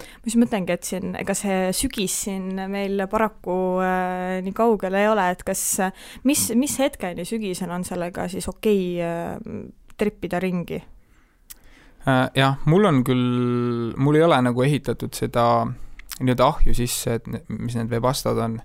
ma 0.00 0.30
just 0.30 0.40
mõtlengi, 0.40 0.78
et 0.78 0.88
siin, 0.88 1.12
ega 1.20 1.36
see 1.36 1.68
sügis 1.76 2.16
siin 2.24 2.64
meil 2.72 3.04
paraku 3.12 3.58
äh, 3.84 4.38
nii 4.46 4.56
kaugel 4.56 4.96
ei 4.96 5.10
ole, 5.10 5.28
et 5.34 5.44
kas, 5.44 5.66
mis, 6.24 6.48
mis 6.56 6.78
hetkeni 6.80 7.28
sügisel 7.28 7.74
on 7.74 7.84
sellega 7.84 8.30
siis 8.32 8.48
okei 8.48 8.96
okay, 8.96 9.60
äh, 9.60 9.92
trippida 9.98 10.40
ringi? 10.40 10.80
Äh, 12.02 12.28
jah, 12.34 12.56
mul 12.66 12.88
on 12.88 13.04
küll, 13.06 13.92
mul 13.94 14.18
ei 14.18 14.24
ole 14.26 14.40
nagu 14.42 14.64
ehitatud 14.64 15.14
seda 15.14 15.44
nii-öelda 16.18 16.48
ahju 16.48 16.74
sisse, 16.74 17.20
et 17.20 17.28
mis 17.46 17.76
need 17.78 17.92
veebastad 17.92 18.40
on. 18.42 18.58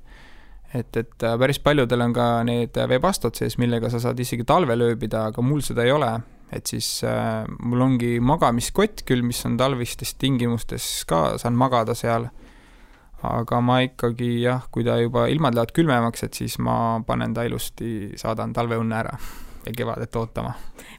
et, 0.74 0.98
et 0.98 1.24
äh, 1.24 1.38
päris 1.39 1.62
paljudel 1.63 2.01
on 2.01 2.15
ka 2.17 2.25
need 2.48 2.79
veebastad 2.89 3.38
sees, 3.38 3.60
millega 3.62 3.91
sa 3.94 4.01
saad 4.01 4.20
isegi 4.20 4.44
talvel 4.44 4.82
ööbida, 4.89 5.27
aga 5.29 5.46
mul 5.46 5.62
seda 5.62 5.86
ei 5.86 5.94
ole. 5.94 6.10
et 6.51 6.65
siis 6.65 7.03
äh, 7.06 7.46
mul 7.62 7.86
ongi 7.86 8.17
magamiskott 8.20 9.06
küll, 9.06 9.22
mis 9.22 9.46
on 9.46 9.58
talvistes 9.58 10.15
tingimustes 10.17 11.06
ka, 11.06 11.38
saan 11.38 11.53
magada 11.53 11.94
seal. 11.94 12.32
aga 13.22 13.62
ma 13.62 13.84
ikkagi 13.86 14.41
jah, 14.41 14.65
kui 14.72 14.86
ta 14.86 14.98
juba, 14.98 15.27
ilmad 15.29 15.53
lähevad 15.53 15.77
külmemaks, 15.77 16.25
et 16.25 16.34
siis 16.34 16.58
ma 16.58 17.03
panen 17.06 17.38
ta 17.38 17.46
ilusti, 17.46 18.15
saadan 18.17 18.53
talveunne 18.53 18.98
ära 18.98 19.20
ja 19.68 19.74
kevadet 19.78 20.16
ootama. 20.16 20.54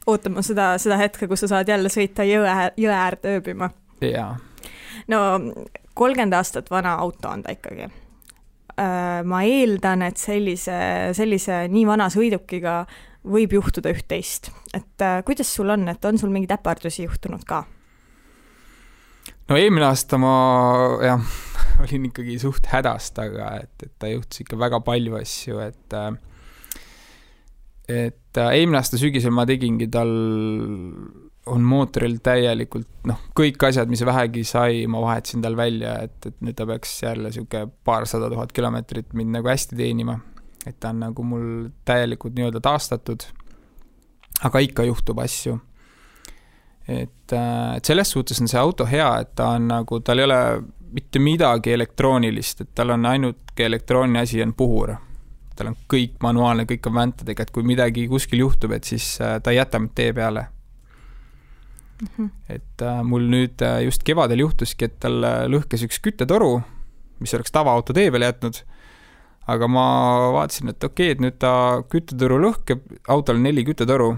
ootama 0.07 0.43
seda, 0.45 0.71
seda 0.81 0.97
hetke, 1.01 1.27
kus 1.27 1.45
sa 1.45 1.53
saad 1.55 1.69
jälle 1.69 1.91
sõita 1.93 2.25
jõe, 2.27 2.45
jõe 2.77 2.93
äärde 2.95 3.35
ööbima. 3.37 3.71
jaa. 4.05 4.35
no 5.07 5.21
kolmkümmend 5.93 6.37
aastat 6.37 6.71
vana 6.71 6.95
auto 7.01 7.31
on 7.33 7.43
ta 7.43 7.53
ikkagi. 7.55 7.89
Äh, 8.79 9.19
ma 9.27 9.41
eeldan, 9.43 10.05
et 10.07 10.21
sellise, 10.21 10.77
sellise 11.17 11.65
nii 11.71 11.83
vana 11.89 12.07
sõidukiga 12.13 12.83
võib 13.27 13.57
juhtuda 13.57 13.91
üht-teist, 13.91 14.53
et 14.73 15.03
äh, 15.03 15.19
kuidas 15.27 15.51
sul 15.51 15.73
on, 15.73 15.89
et 15.91 16.05
on 16.07 16.17
sul 16.21 16.31
mingeid 16.31 16.55
äpardusi 16.55 17.03
juhtunud 17.03 17.43
ka? 17.47 17.65
no 19.49 19.57
eelmine 19.57 19.89
aasta 19.89 20.19
ma 20.21 20.31
jah, 21.03 21.25
olin 21.83 22.07
ikkagi 22.07 22.37
suht 22.39 22.69
hädas 22.71 23.11
taga, 23.17 23.51
et, 23.65 23.75
et 23.83 23.93
ta 23.99 24.07
juhtus 24.11 24.45
ikka 24.45 24.59
väga 24.61 24.79
palju 24.85 25.19
asju, 25.19 25.59
et 25.65 25.97
äh, 25.97 26.13
et 27.89 28.37
äh, 28.37 28.53
eelmine 28.59 28.77
aasta 28.79 28.99
sügisel 29.01 29.33
ma 29.33 29.45
tegingi 29.49 29.87
tal, 29.91 30.11
on 31.49 31.65
mootoril 31.65 32.19
täielikult 32.23 33.07
noh, 33.09 33.21
kõik 33.37 33.63
asjad, 33.69 33.89
mis 33.89 34.03
vähegi 34.05 34.43
sai, 34.47 34.83
ma 34.91 35.01
vahetasin 35.01 35.43
tal 35.43 35.57
välja, 35.57 35.95
et, 36.05 36.17
et 36.29 36.37
nüüd 36.45 36.57
ta 36.57 36.67
peaks 36.69 36.99
jälle 37.03 37.31
niisugune 37.31 37.71
paarsada 37.87 38.29
tuhat 38.29 38.53
kilomeetrit 38.53 39.15
mind 39.17 39.39
nagu 39.39 39.49
hästi 39.49 39.79
teenima. 39.79 40.19
et 40.67 40.75
ta 40.79 40.91
on 40.93 40.99
nagu 41.01 41.23
mul 41.23 41.49
täielikult 41.85 42.35
nii-öelda 42.37 42.61
taastatud. 42.61 43.25
aga 44.43 44.59
ikka 44.59 44.83
juhtub 44.83 45.19
asju. 45.19 45.59
et, 46.87 47.33
äh, 47.33 47.75
et 47.77 47.85
selles 47.85 48.11
suhtes 48.11 48.41
on 48.41 48.47
see 48.47 48.59
auto 48.59 48.85
hea, 48.85 49.09
et 49.19 49.35
ta 49.35 49.55
on 49.57 49.67
nagu, 49.73 49.99
tal 49.99 50.19
ei 50.19 50.29
ole 50.29 50.41
mitte 50.93 51.19
midagi 51.19 51.73
elektroonilist, 51.73 52.61
et 52.61 52.75
tal 52.75 52.93
on 52.93 53.05
ainuke 53.05 53.65
elektrooniline 53.65 54.25
asi 54.25 54.41
on 54.43 54.53
puhur 54.53 54.95
tal 55.59 55.73
on 55.73 55.75
kõik 55.91 56.15
manuaalne, 56.23 56.65
kõik 56.69 56.87
on 56.87 56.95
väntadega, 56.95 57.43
et 57.43 57.51
kui 57.55 57.67
midagi 57.67 58.07
kuskil 58.11 58.45
juhtub, 58.45 58.73
et 58.77 58.87
siis 58.87 59.17
äh, 59.23 59.37
ta 59.43 59.51
ei 59.51 59.59
jäta 59.59 59.81
mind 59.81 59.93
tee 59.97 60.13
peale 60.15 60.47
mm. 62.01 62.07
-hmm. 62.17 62.29
et 62.49 62.81
äh, 62.81 63.03
mul 63.03 63.27
nüüd 63.27 63.61
äh, 63.61 63.83
just 63.83 64.03
kevadel 64.03 64.39
juhtuski, 64.45 64.85
et 64.85 64.99
tal 64.99 65.23
äh, 65.23 65.45
lõhkes 65.51 65.83
üks 65.87 65.99
küttetoru, 65.99 66.61
mis 67.19 67.33
oleks 67.35 67.51
tavaauto 67.51 67.93
tee 67.93 68.11
peale 68.11 68.31
jätnud. 68.31 68.63
aga 69.49 69.67
ma 69.67 69.83
vaatasin, 70.33 70.69
et 70.69 70.83
okei 70.83 71.07
okay,, 71.07 71.15
et 71.15 71.21
nüüd 71.23 71.39
ta 71.41 71.81
küttetoru 71.89 72.37
lõhkeb, 72.43 72.83
autol 73.07 73.39
on 73.39 73.43
neli 73.43 73.63
küttetoru. 73.65 74.17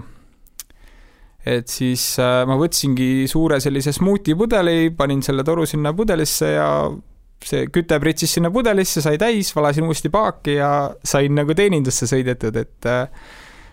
et 1.46 1.68
siis 1.68 2.18
äh, 2.18 2.46
ma 2.46 2.56
võtsingi 2.56 3.26
suure 3.28 3.60
sellise 3.60 3.92
smuuti 3.92 4.34
pudeli, 4.34 4.90
panin 4.90 5.22
selle 5.22 5.44
toru 5.44 5.66
sinna 5.66 5.92
pudelisse 5.92 6.52
ja 6.52 6.68
see 7.46 7.68
küte 7.72 7.98
pritsis 8.02 8.36
sinna 8.36 8.50
pudelisse, 8.54 9.02
sai 9.04 9.18
täis, 9.20 9.52
valasin 9.56 9.86
uuesti 9.88 10.10
paaki 10.12 10.56
ja 10.58 10.72
sain 11.04 11.34
nagu 11.36 11.54
teenindusse 11.58 12.08
sõidetud, 12.10 12.58
et 12.60 12.90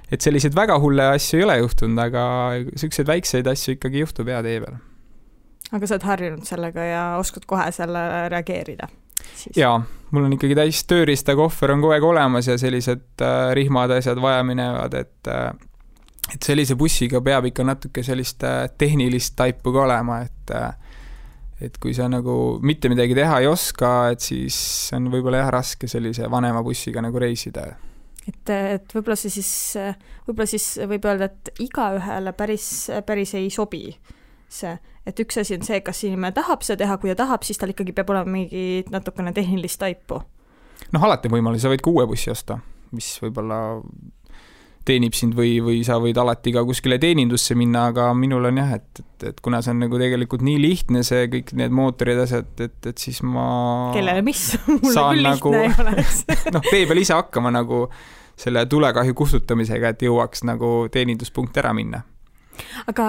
et 0.09 0.25
selliseid 0.25 0.55
väga 0.57 0.79
hulle 0.81 1.05
asju 1.13 1.38
ei 1.38 1.45
ole 1.45 1.57
juhtunud, 1.59 2.01
aga 2.01 2.23
niisuguseid 2.65 3.09
väikseid 3.09 3.49
asju 3.51 3.75
ikkagi 3.77 4.01
juhtub 4.01 4.31
hea 4.31 4.41
tee 4.45 4.57
peal. 4.63 4.79
aga 5.71 5.85
sa 5.85 5.97
oled 5.97 6.07
harjunud 6.09 6.49
sellega 6.49 6.88
ja 6.88 7.03
oskad 7.21 7.45
kohe 7.49 7.69
sellele 7.75 8.25
reageerida? 8.33 8.89
jaa, 9.55 9.77
mul 10.11 10.25
on 10.25 10.35
ikkagi 10.38 10.57
täis 10.57 10.81
tööriistakohver 10.89 11.75
on 11.75 11.83
kogu 11.83 11.93
aeg 11.93 12.05
olemas 12.09 12.49
ja 12.49 12.57
sellised 12.57 13.21
äh, 13.21 13.51
rihmad, 13.57 13.93
asjad 13.99 14.21
vajaminevad, 14.21 14.97
et 14.97 15.29
äh, 15.29 15.51
et 16.33 16.45
sellise 16.45 16.77
bussiga 16.77 17.21
peab 17.25 17.47
ikka 17.49 17.65
natuke 17.65 18.03
sellist 18.05 18.43
äh, 18.47 18.67
tehnilist 18.77 19.35
taipu 19.39 19.73
ka 19.75 19.85
olema, 19.85 20.21
et 20.25 20.53
äh, 20.55 20.71
et 21.61 21.77
kui 21.81 21.93
sa 21.95 22.07
nagu 22.11 22.59
mitte 22.63 22.91
midagi 22.91 23.17
teha 23.17 23.41
ei 23.43 23.49
oska, 23.49 24.11
et 24.13 24.23
siis 24.23 24.57
on 24.95 25.09
võib-olla 25.11 25.43
jah, 25.43 25.51
raske 25.59 25.89
sellise 25.91 26.29
vanema 26.31 26.63
bussiga 26.63 27.03
nagu 27.03 27.19
reisida. 27.19 27.65
et, 28.27 28.53
et 28.53 28.95
võib-olla 28.95 29.17
see 29.19 29.33
siis, 29.39 29.51
võib-olla 30.27 30.47
siis 30.49 30.71
võib 30.87 31.09
öelda, 31.09 31.29
et 31.29 31.63
igaühele 31.65 32.33
päris, 32.37 32.89
päris 33.05 33.35
ei 33.39 33.51
sobi 33.53 33.83
see, 34.49 34.73
et 35.07 35.21
üks 35.21 35.39
asi 35.41 35.57
on 35.57 35.65
see, 35.65 35.79
kas 35.85 36.03
inimene 36.07 36.33
tahab 36.35 36.65
seda 36.65 36.83
teha, 36.83 36.97
kui 37.01 37.11
ta 37.13 37.21
tahab, 37.23 37.45
siis 37.45 37.59
tal 37.61 37.73
ikkagi 37.73 37.93
peab 37.95 38.11
olema 38.13 38.33
mingi 38.33 38.83
natukene 38.91 39.33
tehnilist 39.35 39.79
taipu. 39.81 40.21
noh, 40.95 41.05
alati 41.05 41.29
on 41.29 41.37
võimalus, 41.37 41.63
sa 41.63 41.71
võid 41.71 41.83
ka 41.85 41.93
uue 41.93 42.07
bussi 42.09 42.33
osta, 42.33 42.59
mis 42.95 43.11
võib-olla 43.23 43.59
teenib 44.89 45.15
sind 45.17 45.36
või, 45.38 45.58
või 45.63 45.81
sa 45.88 46.00
võid 46.01 46.17
alati 46.19 46.53
ka 46.55 46.63
kuskile 46.67 47.00
teenindusse 47.01 47.55
minna, 47.60 47.88
aga 47.93 48.10
minul 48.17 48.50
on 48.50 48.62
jah, 48.62 48.75
et, 48.79 49.01
et, 49.03 49.27
et 49.31 49.41
kuna 49.46 49.62
see 49.65 49.74
on 49.75 49.84
nagu 49.86 50.00
tegelikult 50.01 50.46
nii 50.46 50.60
lihtne, 50.62 51.03
see 51.08 51.27
kõik 51.31 51.53
need 51.60 51.75
mootorid, 51.75 52.22
asjad, 52.25 52.51
et, 52.65 52.79
et 52.91 53.01
siis 53.01 53.22
ma 53.25 53.48
kellele 53.96 54.24
mis 54.25 54.46
mulle 54.69 54.93
küll 54.96 55.27
nagu, 55.27 55.53
lihtne 55.55 55.67
ei 55.67 55.84
oleks 55.86 56.24
noh, 56.55 56.65
tee 56.69 56.86
peal 56.89 57.03
ise 57.03 57.17
hakkama 57.17 57.53
nagu 57.53 57.86
selle 58.39 58.63
tulekahju 58.72 59.17
kustutamisega, 59.19 59.93
et 59.93 60.08
jõuaks 60.08 60.46
nagu 60.48 60.72
teeninduspunkti 60.91 61.60
ära 61.62 61.74
minna. 61.75 62.01
aga 62.88 63.08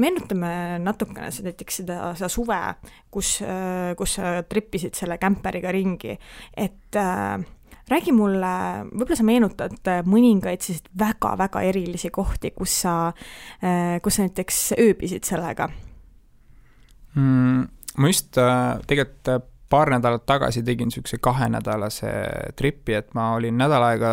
meenutame 0.00 0.52
natukene 0.80 1.28
seda 1.34 1.50
näiteks 1.50 1.82
seda, 1.82 1.98
seda 2.16 2.30
suve, 2.32 2.60
kus, 3.12 3.34
kus 3.98 4.14
sa 4.18 4.38
trippisid 4.48 4.96
selle 4.96 5.18
kämperiga 5.20 5.72
ringi, 5.74 6.16
et 6.56 6.96
äh, 6.96 7.44
räägi 7.90 8.12
mulle, 8.12 8.52
võib-olla 8.92 9.18
sa 9.18 9.26
meenutad 9.26 9.90
äh, 9.90 10.02
mõningaid 10.06 10.62
selliseid 10.62 10.90
väga-väga 10.98 11.62
erilisi 11.66 12.10
kohti, 12.14 12.52
kus 12.56 12.80
sa, 12.84 12.96
äh, 13.64 13.98
kus 14.02 14.18
sa 14.18 14.26
näiteks 14.26 14.60
ööbisid 14.78 15.26
sellega 15.28 15.68
mm,? 17.14 17.64
ma 17.98 18.12
just 18.12 18.38
äh, 18.38 18.78
tegelikult 18.86 19.48
paar 19.72 19.90
nädalat 19.90 20.26
tagasi 20.28 20.62
tegin 20.62 20.90
niisuguse 20.90 21.16
kahenädalase 21.20 22.12
tripi, 22.56 22.94
et 22.94 23.14
ma 23.16 23.30
olin 23.38 23.56
nädal 23.56 23.82
aega, 23.86 24.10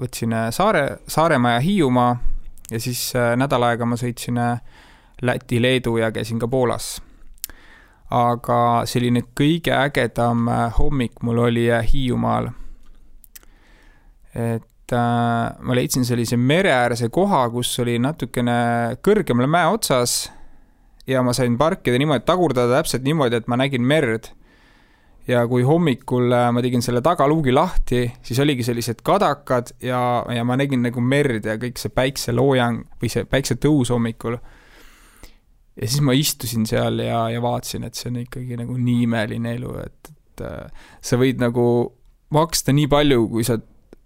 võtsin 0.00 0.34
Saare, 0.52 0.98
Saaremaa 1.08 1.54
ja 1.56 1.62
Hiiumaa 1.64 2.10
ja 2.70 2.80
siis 2.80 3.14
nädal 3.40 3.64
aega 3.70 3.88
ma 3.88 3.96
sõitsin 3.96 4.36
Läti, 5.24 5.62
Leedu 5.62 5.96
ja 5.96 6.12
käisin 6.12 6.38
ka 6.38 6.48
Poolas. 6.48 7.00
aga 8.10 8.82
selline 8.84 9.22
kõige 9.40 9.72
ägedam 9.72 10.44
hommik 10.78 11.22
mul 11.24 11.40
oli 11.48 11.66
Hiiumaal 11.92 12.52
et 14.34 14.92
äh, 14.92 15.58
ma 15.60 15.76
leidsin 15.76 16.04
sellise 16.08 16.36
mereäärse 16.36 17.08
koha, 17.12 17.44
kus 17.52 17.72
oli 17.82 17.98
natukene 18.02 18.98
kõrgemal 19.04 19.48
mäe 19.50 19.68
otsas 19.72 20.26
ja 21.08 21.22
ma 21.24 21.32
sain 21.36 21.56
parkida 21.58 21.98
niimoodi, 22.00 22.26
tagurdada 22.28 22.80
täpselt 22.80 23.06
niimoodi, 23.06 23.40
et 23.40 23.48
ma 23.48 23.58
nägin 23.60 23.86
merd. 23.86 24.34
ja 25.28 25.42
kui 25.44 25.60
hommikul 25.60 26.32
äh, 26.32 26.46
ma 26.56 26.62
tegin 26.64 26.80
selle 26.80 27.02
tagaluugi 27.04 27.52
lahti, 27.52 28.06
siis 28.24 28.38
oligi 28.40 28.64
sellised 28.64 29.02
kadakad 29.04 29.74
ja, 29.84 30.24
ja 30.32 30.44
ma 30.44 30.56
nägin 30.56 30.80
nagu 30.86 31.02
merd 31.04 31.44
ja 31.44 31.58
kõik 31.60 31.76
see 31.76 31.92
päikseloojang 31.92 32.78
või 33.02 33.10
see 33.12 33.26
päiksetõus 33.28 33.92
hommikul. 33.92 34.38
ja 35.76 35.88
siis 35.88 36.00
ma 36.00 36.16
istusin 36.16 36.64
seal 36.66 37.04
ja, 37.04 37.26
ja 37.28 37.42
vaatasin, 37.44 37.84
et 37.84 37.94
see 37.98 38.08
on 38.08 38.22
ikkagi 38.24 38.56
nagu 38.56 38.76
nii 38.76 39.04
imeline 39.04 39.52
elu, 39.58 39.74
et, 39.84 40.12
et 40.12 40.44
äh, 40.48 40.88
sa 41.04 41.20
võid 41.20 41.44
nagu 41.44 41.66
maksta 42.32 42.72
nii 42.72 42.88
palju, 42.88 43.28
kui 43.28 43.44
sa 43.44 43.58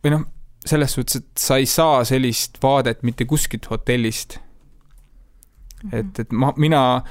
või 0.04 0.14
noh, 0.16 0.24
selles 0.66 0.94
suhtes, 0.94 1.22
et 1.22 1.42
sa 1.42 1.58
ei 1.58 1.66
saa 1.66 2.04
sellist 2.06 2.58
vaadet 2.62 3.02
mitte 3.02 3.24
kuskilt 3.24 3.70
hotellist. 3.70 4.38
-hmm. 5.82 5.98
et, 5.98 6.18
et 6.18 6.32
ma, 6.32 6.52
mina, 6.56 7.02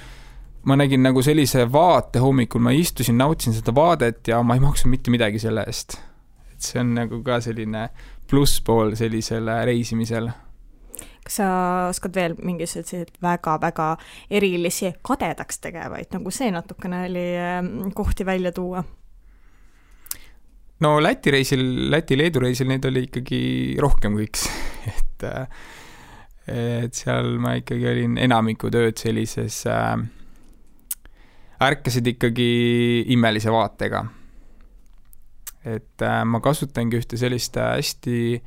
ma 0.63 0.75
nägin 0.75 1.03
nagu 1.03 1.21
sellise 1.21 1.65
vaate 1.71 2.19
hommikul, 2.19 2.61
ma 2.61 2.71
istusin, 2.71 3.17
nautisin 3.17 3.53
seda 3.53 3.75
vaadet 3.75 4.27
ja 4.27 4.43
ma 4.43 4.55
ei 4.55 4.63
maksa 4.63 4.87
mitte 4.87 5.11
midagi 5.11 5.39
selle 5.39 5.63
eest. 5.67 5.99
et 6.51 6.61
see 6.61 6.79
on 6.79 6.93
nagu 6.93 7.23
ka 7.23 7.39
selline 7.41 7.89
plusspool 8.29 8.95
sellisele 8.95 9.65
reisimisel 9.65 10.29
kas 11.23 11.35
sa 11.37 11.47
oskad 11.89 12.15
veel 12.15 12.35
mingisuguseid 12.41 13.11
väga-väga 13.21 13.95
erilisi 14.29 14.93
kadedaks 15.05 15.59
tegevaid, 15.61 16.09
nagu 16.15 16.33
see 16.33 16.49
natukene 16.51 17.05
oli, 17.09 17.27
ehm, 17.37 17.91
kohti 17.93 18.25
välja 18.25 18.51
tuua? 18.51 18.83
No 20.81 20.95
Läti 21.03 21.33
reisil, 21.33 21.63
Läti-Leedu 21.93 22.41
reisil 22.43 22.69
neid 22.71 22.85
oli 22.89 23.05
ikkagi 23.09 23.41
rohkem 23.81 24.17
kui 24.17 24.29
üks 24.29 24.47
et 24.95 25.27
et 26.51 26.97
seal 26.97 27.35
ma 27.39 27.53
ikkagi 27.59 27.85
olin 27.87 28.17
enamikud 28.19 28.75
ööd 28.75 28.97
sellises 28.99 29.61
äh,, 29.69 30.01
ärkasid 31.61 32.07
ikkagi 32.15 32.49
imelise 33.13 33.53
vaatega. 33.53 34.01
et 35.61 36.01
äh, 36.01 36.23
ma 36.25 36.41
kasutangi 36.41 36.97
ühte 36.97 37.19
sellist 37.21 37.57
äh, 37.61 37.75
hästi 37.77 38.41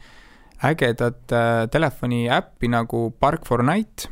ägedat 0.64 1.32
äh, 1.32 1.66
telefoni 1.70 2.26
äppi 2.30 2.68
nagu 2.68 3.12
Park 3.20 3.46
for 3.46 3.62
Night, 3.62 4.08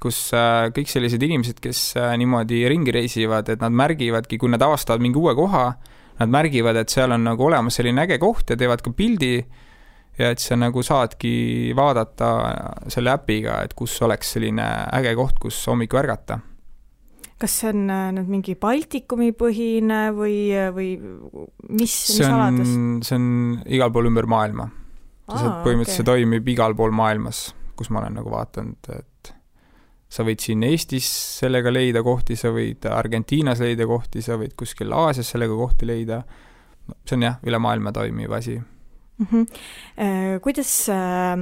kus 0.00 0.30
äh, 0.32 0.70
kõik 0.72 0.88
sellised 0.88 1.22
inimesed, 1.22 1.60
kes 1.60 1.82
äh, 2.00 2.14
niimoodi 2.16 2.62
ringi 2.72 2.94
reisivad, 2.96 3.48
et 3.52 3.60
nad 3.60 3.76
märgivadki, 3.76 4.38
kui 4.40 4.48
nad 4.48 4.62
avastavad 4.64 5.04
mingi 5.04 5.20
uue 5.20 5.34
koha, 5.36 5.66
nad 6.20 6.32
märgivad, 6.32 6.76
et 6.76 6.92
seal 6.92 7.12
on 7.16 7.24
nagu 7.24 7.48
olemas 7.48 7.78
selline 7.80 8.04
äge 8.04 8.20
koht 8.20 8.52
ja 8.52 8.58
teevad 8.60 8.84
ka 8.84 8.92
pildi 8.96 9.34
ja 10.20 10.30
et 10.34 10.42
sa 10.42 10.58
nagu 10.58 10.82
saadki 10.84 11.72
vaadata 11.76 12.30
selle 12.92 13.14
äpiga, 13.14 13.60
et 13.64 13.74
kus 13.78 13.96
oleks 14.04 14.34
selline 14.36 14.66
äge 14.98 15.14
koht, 15.18 15.40
kus 15.40 15.58
hommikul 15.70 16.02
ärgata. 16.02 16.40
kas 17.40 17.54
see 17.62 17.70
on 17.72 17.86
äh, 17.88 18.10
nüüd 18.12 18.28
mingi 18.28 18.54
Baltikumi 18.60 19.30
põhine 19.32 20.10
või, 20.12 20.52
või 20.76 20.90
mis, 21.00 21.80
mis 21.80 21.94
see 22.18 22.26
alades? 22.28 22.74
on, 22.76 22.98
see 23.06 23.16
on 23.16 23.30
igal 23.64 23.92
pool 23.94 24.10
ümber 24.10 24.28
maailma. 24.28 24.68
see 25.30 25.54
põhimõtteliselt 25.64 26.02
see 26.02 26.04
okei. 26.04 26.10
toimib 26.20 26.52
igal 26.52 26.76
pool 26.76 26.92
maailmas, 26.92 27.46
kus 27.80 27.88
ma 27.88 28.02
olen 28.02 28.20
nagu 28.20 28.34
vaadanud, 28.34 28.92
et 28.92 29.32
sa 30.10 30.24
võid 30.26 30.42
siin 30.42 30.64
Eestis 30.66 31.06
sellega 31.38 31.70
leida 31.70 32.02
kohti, 32.02 32.36
sa 32.36 32.50
võid 32.54 32.86
Argentiinas 32.90 33.62
leida 33.62 33.86
kohti, 33.86 34.22
sa 34.26 34.38
võid 34.40 34.56
kuskil 34.58 34.92
Aasias 34.92 35.30
sellega 35.30 35.54
kohti 35.54 35.86
leida. 35.86 36.22
see 37.06 37.14
on 37.16 37.22
jah, 37.22 37.38
üle 37.46 37.58
maailma 37.58 37.92
toimiv 37.92 38.32
asi 38.32 38.60
Mhm. 39.20 39.46
Äh, 39.96 40.40
kuidas 40.40 40.88
äh,, 40.88 41.36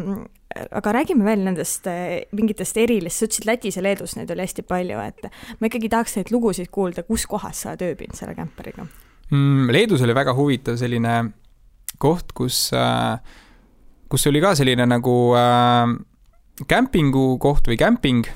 aga 0.70 0.92
räägime 0.92 1.25
veel 1.25 1.44
nendest 1.44 1.87
äh, 1.87 2.25
mingitest 2.34 2.76
erilist, 2.76 3.20
sa 3.20 3.28
ütlesid 3.28 3.46
Lätis 3.46 3.76
ja 3.78 3.82
Leedus 3.82 4.16
neid 4.16 4.30
oli 4.34 4.42
hästi 4.42 4.64
palju, 4.66 4.98
et 4.98 5.28
ma 5.60 5.70
ikkagi 5.70 5.90
tahaks 5.92 6.16
neid 6.18 6.32
lugusid 6.34 6.72
kuulda, 6.75 7.04
kus 7.06 7.28
kohas 7.30 7.62
sa 7.62 7.70
oled 7.70 7.84
ööbinud 7.92 8.18
selle 8.18 8.34
kämperiga? 8.34 8.88
mm,. 9.30 9.70
Leedus 9.70 10.02
oli 10.02 10.16
väga 10.16 10.34
huvitav 10.34 10.80
selline 10.80 11.14
koht, 12.02 12.34
kus 12.34 12.66
kus 14.08 14.26
oli 14.26 14.42
ka 14.42 14.54
selline 14.58 14.88
nagu 14.88 15.16
äh, 15.38 15.94
kämpingu 16.68 17.37
koht 17.38 17.68
või 17.70 17.78
kämping. 17.78 18.26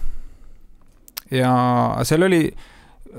Ja 1.33 1.53
seal 2.07 2.29
oli 2.29 2.45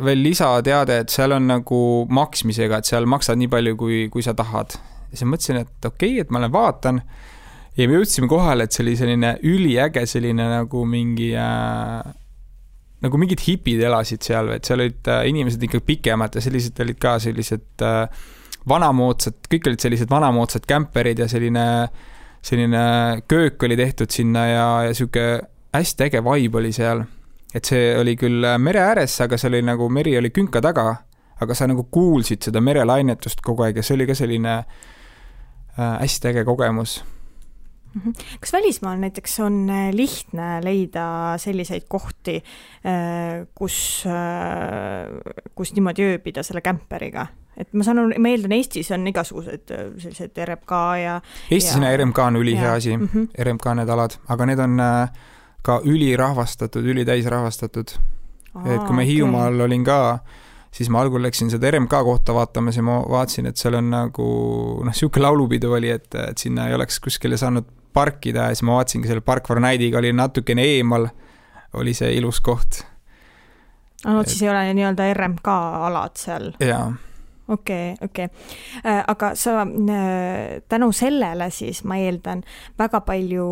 veel 0.03 0.23
lisateade, 0.25 1.03
et 1.03 1.13
seal 1.13 1.35
on 1.35 1.47
nagu 1.51 1.81
maksmisega, 2.13 2.79
et 2.79 2.89
seal 2.89 3.05
maksad 3.09 3.37
nii 3.39 3.51
palju, 3.51 3.77
kui, 3.77 3.99
kui 4.13 4.25
sa 4.25 4.33
tahad. 4.37 4.73
ja 5.11 5.17
siis 5.17 5.27
ma 5.27 5.35
mõtlesin, 5.35 5.61
et 5.61 5.85
okei 5.85 6.15
okay,, 6.15 6.25
et 6.25 6.33
ma 6.33 6.41
lähen 6.41 6.53
vaatan. 6.53 7.01
ja 7.77 7.87
me 7.87 7.99
jõudsime 7.99 8.29
kohale, 8.29 8.65
et 8.65 8.73
see 8.73 8.83
oli 8.85 8.97
selline 8.97 9.37
üliäge 9.43 10.05
selline 10.09 10.49
nagu 10.49 10.85
mingi 10.89 11.33
äh, 11.37 12.01
nagu 13.03 13.19
mingid 13.19 13.43
hipid 13.43 13.81
elasid 13.83 14.23
seal, 14.23 14.53
et 14.55 14.65
seal 14.65 14.81
olid 14.81 15.11
äh, 15.11 15.25
inimesed 15.29 15.63
ikka 15.67 15.83
pikemad 15.85 16.37
ja 16.37 16.43
sellised 16.43 16.79
olid 16.79 16.99
ka 17.01 17.17
sellised 17.21 17.83
äh, 17.83 18.05
vanamoodsad, 18.69 19.41
kõik 19.51 19.67
olid 19.71 19.83
sellised 19.83 20.11
vanamoodsad 20.11 20.65
kämperid 20.69 21.19
ja 21.19 21.27
selline, 21.31 21.65
selline 22.45 22.83
köök 23.27 23.65
oli 23.67 23.77
tehtud 23.79 24.13
sinna 24.13 24.45
ja, 24.47 24.67
ja 24.87 24.95
sihuke 24.95 25.25
hästi 25.75 26.07
äge 26.07 26.23
vibe 26.23 26.61
oli 26.61 26.71
seal. 26.75 27.03
Et 27.53 27.69
see 27.69 27.93
oli 27.99 28.15
küll 28.19 28.45
äh, 28.47 28.57
mere 28.61 28.83
ääres, 28.83 29.15
aga 29.23 29.37
see 29.39 29.51
oli 29.51 29.63
nagu, 29.65 29.89
meri 29.93 30.15
oli 30.17 30.33
künka 30.33 30.61
taga, 30.63 30.87
aga 31.41 31.57
sa 31.57 31.67
nagu 31.69 31.87
kuulsid 31.91 32.45
seda 32.49 32.61
merelainetust 32.63 33.43
kogu 33.45 33.65
aeg 33.67 33.81
ja 33.81 33.85
see 33.85 33.97
oli 33.97 34.07
ka 34.09 34.17
selline 34.17 34.55
äh, 34.59 35.99
hästi 36.01 36.33
äge 36.33 36.45
kogemus 36.49 37.01
kas 38.41 38.49
välismaal 38.55 38.97
näiteks 39.03 39.37
on 39.45 39.67
äh, 39.69 39.91
lihtne 39.93 40.57
leida 40.65 41.05
selliseid 41.37 41.85
kohti, 41.85 42.39
kus, 43.53 43.77
kus 45.53 45.73
niimoodi 45.77 46.07
ööbida 46.15 46.41
selle 46.43 46.63
kämperiga? 46.65 47.27
et 47.59 47.69
ma 47.77 47.85
saan 47.85 48.01
aru, 48.01 48.17
ma 48.21 48.31
eeldan, 48.33 48.55
Eestis 48.57 48.89
on 48.95 49.05
igasugused 49.09 49.73
äh, 49.73 49.85
sellised 50.01 50.39
RMK 50.45 50.73
ja 51.03 51.19
Eestis 51.51 51.75
Ja- 51.75 51.81
on 51.81 51.87
RMK 51.91 52.25
on 52.25 52.41
ülihea 52.41 52.73
asi, 52.79 52.97
mhm. 52.97 53.29
RMK 53.47 53.75
need 53.79 53.93
alad, 53.93 54.17
aga 54.33 54.49
need 54.49 54.63
on 54.63 54.79
äh, 54.81 55.23
ka 55.63 55.79
ülirahvastatud, 55.87 56.85
ülitäisrahvastatud. 56.85 57.95
et 58.65 58.83
kui 58.85 58.95
ma 58.95 59.05
Hiiumaal 59.07 59.61
olin 59.65 59.83
ka, 59.83 60.19
siis 60.73 60.89
ma 60.93 61.01
algul 61.01 61.23
läksin 61.25 61.49
seda 61.49 61.71
RMK 61.71 62.03
kohta 62.05 62.35
vaatama, 62.35 62.71
siis 62.71 62.85
ma 62.85 62.99
vaatasin, 63.09 63.47
et 63.49 63.57
seal 63.57 63.79
on 63.79 63.89
nagu 63.93 64.27
noh, 64.83 64.91
niisugune 64.91 65.25
laulupidu 65.25 65.73
oli, 65.73 65.89
et, 65.93 66.09
et 66.15 66.37
sinna 66.37 66.67
ei 66.69 66.77
oleks 66.77 66.99
kuskile 67.01 67.37
saanud 67.39 67.69
parkida 67.93 68.49
ja 68.49 68.57
siis 68.57 68.65
ma 68.67 68.77
vaatasingi 68.79 69.09
selle 69.09 69.25
Park 69.25 69.47
for 69.47 69.61
Nightiga 69.61 70.01
oli 70.01 70.13
natukene 70.13 70.65
eemal, 70.75 71.07
oli 71.79 71.93
see 71.97 72.13
ilus 72.17 72.41
koht 72.45 72.83
aa, 74.05 74.17
vot 74.17 74.29
siis 74.29 74.43
ei 74.45 74.51
ole 74.51 74.67
nii-öelda 74.77 75.09
RMK 75.13 75.57
alad 75.89 76.17
seal, 76.19 76.51
ja 76.61 76.83
okei, 77.47 77.93
okei. 78.01 78.27
aga 79.07 79.33
sa 79.35 79.61
äh, 79.61 80.61
tänu 80.69 80.91
sellele 80.91 81.49
siis 81.51 81.83
ma 81.83 81.97
eeldan, 82.01 82.43
väga 82.79 83.01
palju 83.05 83.47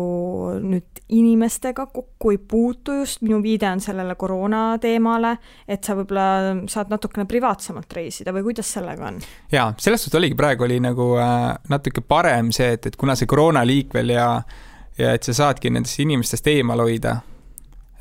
nüüd 0.62 0.91
inimestega 1.12 1.86
kokku 1.92 2.32
ei 2.32 2.38
puutu 2.38 2.94
just, 3.02 3.20
minu 3.22 3.42
viide 3.44 3.68
on 3.68 3.80
sellele 3.84 4.14
koroona 4.18 4.78
teemale, 4.80 5.36
et 5.68 5.84
sa 5.84 5.96
võib-olla 5.98 6.64
saad 6.70 6.92
natukene 6.92 7.26
privaatsemalt 7.28 7.92
reisida 7.96 8.34
või 8.34 8.46
kuidas 8.50 8.72
sellega 8.78 9.10
on? 9.10 9.20
jaa, 9.52 9.70
selles 9.78 10.04
suhtes 10.04 10.20
oligi, 10.20 10.38
praegu 10.38 10.66
oli 10.68 10.80
nagu 10.82 11.12
äh, 11.20 11.48
natuke 11.72 12.04
parem 12.06 12.52
see, 12.54 12.72
et, 12.78 12.88
et 12.88 12.96
kuna 13.00 13.16
see 13.18 13.30
koroonaliik 13.30 13.94
veel 13.94 14.16
ja 14.16 14.28
ja 14.98 15.12
et 15.16 15.24
sa 15.24 15.34
saadki 15.34 15.70
nendest 15.72 16.00
inimestest 16.02 16.48
eemal 16.52 16.82
hoida, 16.84 17.16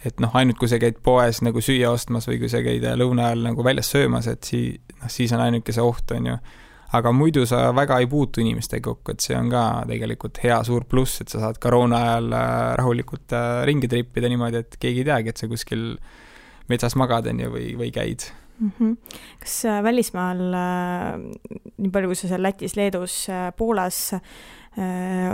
et 0.06 0.20
noh, 0.24 0.34
ainult 0.38 0.60
kui 0.60 0.70
sa 0.72 0.80
käid 0.82 1.00
poes 1.04 1.42
nagu 1.46 1.62
süüa 1.64 1.92
ostmas 1.94 2.28
või 2.30 2.42
kui 2.42 2.50
sa 2.52 2.64
käid 2.66 2.86
äh, 2.88 2.98
lõuna 3.00 3.30
ajal 3.30 3.46
nagu 3.52 3.66
väljas 3.66 3.92
söömas, 3.94 4.28
et 4.32 4.44
sii-, 4.48 4.76
noh, 5.00 5.12
siis 5.12 5.32
on 5.36 5.44
ainuke 5.46 5.76
see 5.76 5.86
oht, 5.86 6.12
on 6.16 6.34
ju. 6.34 6.38
Aga 6.98 7.14
muidu 7.16 7.46
sa 7.48 7.70
väga 7.76 8.02
ei 8.04 8.08
puutu 8.12 8.44
inimestega 8.44 8.84
kokku, 8.90 9.16
et 9.16 9.24
see 9.24 9.38
on 9.38 9.50
ka 9.52 9.64
tegelikult 9.90 10.42
hea 10.44 10.60
suur 10.68 10.86
pluss, 10.90 11.22
et 11.24 11.32
sa 11.32 11.46
saad 11.46 11.60
koroona 11.64 12.02
ajal 12.08 12.30
äh, 12.36 12.52
rahulikult 12.82 13.36
äh, 13.38 13.64
ringi 13.70 13.90
trippida 13.92 14.32
niimoodi, 14.32 14.64
et 14.66 14.80
keegi 14.82 15.04
ei 15.04 15.08
teagi, 15.08 15.32
et 15.32 15.42
sa 15.42 15.50
kuskil 15.52 15.86
metsas 16.72 16.98
magad, 17.00 17.30
on 17.32 17.40
ju, 17.46 17.52
või, 17.54 17.68
või 17.80 17.92
käid 17.96 18.28
mm. 18.60 18.72
-hmm. 18.78 19.20
kas 19.44 19.60
äh, 19.72 19.84
välismaal 19.84 20.42
nii 21.78 21.94
palju, 21.94 22.12
kui 22.12 22.20
sa 22.20 22.34
seal 22.34 22.44
Lätis, 22.44 22.76
Leedus, 22.76 23.22
Poolas 23.58 24.10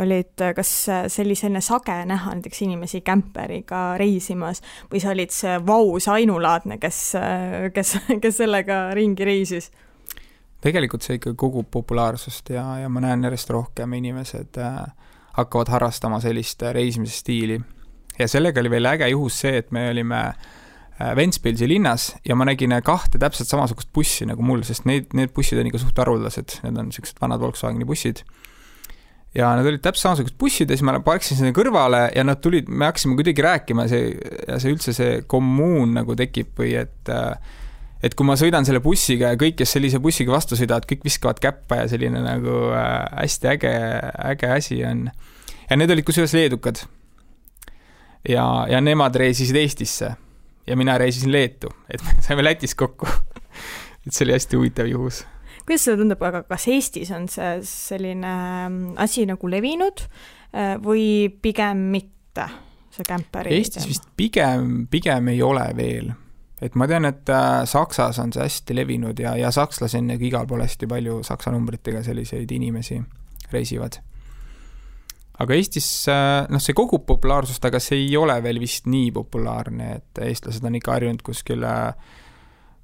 olid, 0.01 0.41
kas 0.57 0.69
see 1.13 1.21
oli 1.21 1.35
selline 1.37 1.59
sage 1.61 1.93
näha 2.09 2.31
näiteks 2.33 2.61
inimesi 2.65 3.03
kämperiga 3.05 3.81
reisimas 4.01 4.63
või 4.89 5.01
sa 5.03 5.11
olid 5.13 5.29
see 5.29 5.59
vau, 5.61 5.99
see 6.01 6.23
ainulaadne, 6.23 6.79
kes, 6.81 7.01
kes, 7.73 7.91
kes 8.23 8.39
sellega 8.41 8.79
ringi 8.97 9.29
reisis? 9.29 9.69
Tegelikult 10.67 11.05
see 11.05 11.17
ikka 11.19 11.33
kogub 11.39 11.69
populaarsust 11.71 12.51
ja, 12.53 12.65
ja 12.83 12.91
ma 12.91 13.03
näen 13.03 13.23
järjest 13.27 13.51
rohkem 13.55 13.95
inimesed 13.97 14.59
äh, 14.61 14.83
hakkavad 15.37 15.71
harrastama 15.71 16.19
sellist 16.23 16.63
äh, 16.63 16.73
reisimise 16.75 17.19
stiili. 17.21 17.59
ja 18.19 18.27
sellega 18.27 18.59
oli 18.59 18.71
veel 18.73 18.89
äge 18.89 19.09
juhus 19.13 19.41
see, 19.43 19.57
et 19.61 19.71
me 19.71 19.89
olime 19.91 20.21
äh, 20.27 21.13
Ventspilsi 21.15 21.67
linnas 21.69 22.09
ja 22.25 22.35
ma 22.35 22.47
nägin 22.49 22.73
äh, 22.73 22.81
kahte 22.83 23.19
täpselt 23.21 23.49
samasugust 23.49 23.91
bussi 23.93 24.25
nagu 24.25 24.41
mul, 24.41 24.63
sest 24.65 24.87
need, 24.89 25.13
need 25.13 25.33
bussid 25.35 25.61
on 25.61 25.69
ikka 25.69 25.83
suht 25.83 26.01
haruldased, 26.01 26.59
need 26.65 26.77
on 26.77 26.89
niisugused 26.89 27.21
vanad 27.21 27.43
Volkswageni 27.43 27.85
bussid. 27.85 28.23
ja 29.35 29.51
nad 29.55 29.67
olid 29.67 29.83
täpselt 29.85 30.07
samasugused 30.07 30.39
bussid 30.41 30.71
ja 30.71 30.77
siis 30.77 30.85
ma 30.87 30.97
paiksin 31.05 31.37
sinna 31.37 31.53
kõrvale 31.53 32.07
ja 32.15 32.25
nad 32.25 32.41
tulid, 32.41 32.69
me 32.69 32.89
hakkasime 32.89 33.19
kuidagi 33.19 33.45
rääkima, 33.45 33.87
see, 33.91 34.09
ja 34.47 34.57
see 34.63 34.73
üldse 34.73 34.95
see 34.97 35.21
kommuun 35.29 35.93
nagu 35.99 36.17
tekib 36.17 36.57
või 36.57 36.73
et 36.81 37.13
äh, 37.13 37.57
et 38.03 38.13
kui 38.17 38.27
ma 38.27 38.35
sõidan 38.39 38.67
selle 38.67 38.81
bussiga 38.83 39.33
ja 39.33 39.39
kõik, 39.39 39.57
kes 39.61 39.77
sellise 39.77 40.01
bussiga 40.03 40.35
vastu 40.35 40.57
sõidavad, 40.59 40.85
kõik 40.89 41.07
viskavad 41.07 41.41
käppa 41.41 41.81
ja 41.81 41.89
selline 41.91 42.21
nagu 42.25 42.59
äh, 42.75 42.93
hästi 43.23 43.51
äge, 43.55 43.73
äge 44.33 44.53
asi 44.53 44.83
on. 44.85 45.07
ja 45.69 45.79
need 45.79 45.91
olid 45.91 46.05
kusjuures 46.05 46.35
leedukad. 46.37 46.83
ja, 48.29 48.45
ja 48.69 48.81
nemad 48.81 49.15
reisisid 49.15 49.55
Eestisse 49.55 50.15
ja 50.67 50.77
mina 50.77 50.97
reisisin 50.97 51.31
Leetu, 51.31 51.71
et 51.89 52.03
me 52.03 52.17
saime 52.25 52.43
Lätis 52.43 52.75
kokku. 52.75 53.07
et 54.05 54.13
see 54.13 54.25
oli 54.27 54.37
hästi 54.37 54.59
huvitav 54.59 54.87
juhus. 54.87 55.23
kuidas 55.65 55.83
sulle 55.83 55.97
tundub, 55.97 56.21
aga 56.23 56.43
kas 56.47 56.67
Eestis 56.71 57.11
on 57.11 57.27
see 57.31 57.57
selline 57.67 58.35
mm, 58.69 58.93
asi 59.03 59.25
nagu 59.27 59.49
levinud 59.51 60.03
äh, 60.03 60.77
või 60.83 61.27
pigem 61.41 61.89
mitte, 61.95 62.47
see 62.93 63.07
kämperi 63.07 63.57
Eestis 63.57 63.87
vist 63.89 64.07
pigem, 64.19 64.85
pigem 64.91 65.33
ei 65.33 65.41
ole 65.43 65.67
veel. 65.75 66.13
Et 66.61 66.75
ma 66.75 66.87
tean, 66.89 67.05
et 67.05 67.29
äh, 67.29 67.61
Saksas 67.69 68.19
on 68.21 68.33
see 68.33 68.43
hästi 68.45 68.75
levinud 68.77 69.19
ja, 69.21 69.35
ja 69.37 69.51
sakslasi 69.53 69.99
on 70.01 70.11
nagu 70.13 70.25
igal 70.25 70.47
pool 70.49 70.63
hästi 70.65 70.89
palju 70.89 71.19
saksa 71.25 71.53
numbritega 71.53 72.01
selliseid 72.05 72.51
inimesi 72.51 72.97
reisivad. 73.51 73.99
aga 75.37 75.53
Eestis 75.53 75.89
äh, 76.09 76.47
noh, 76.49 76.63
see 76.63 76.77
kogub 76.77 77.05
populaarsust, 77.05 77.65
aga 77.69 77.81
see 77.83 78.07
ei 78.07 78.17
ole 78.17 78.39
veel 78.43 78.59
vist 78.63 78.89
nii 78.89 79.11
populaarne, 79.13 79.91
et 79.99 80.23
eestlased 80.29 80.65
on 80.65 80.79
ikka 80.79 80.97
harjunud 80.97 81.21
kuskil, 81.25 81.65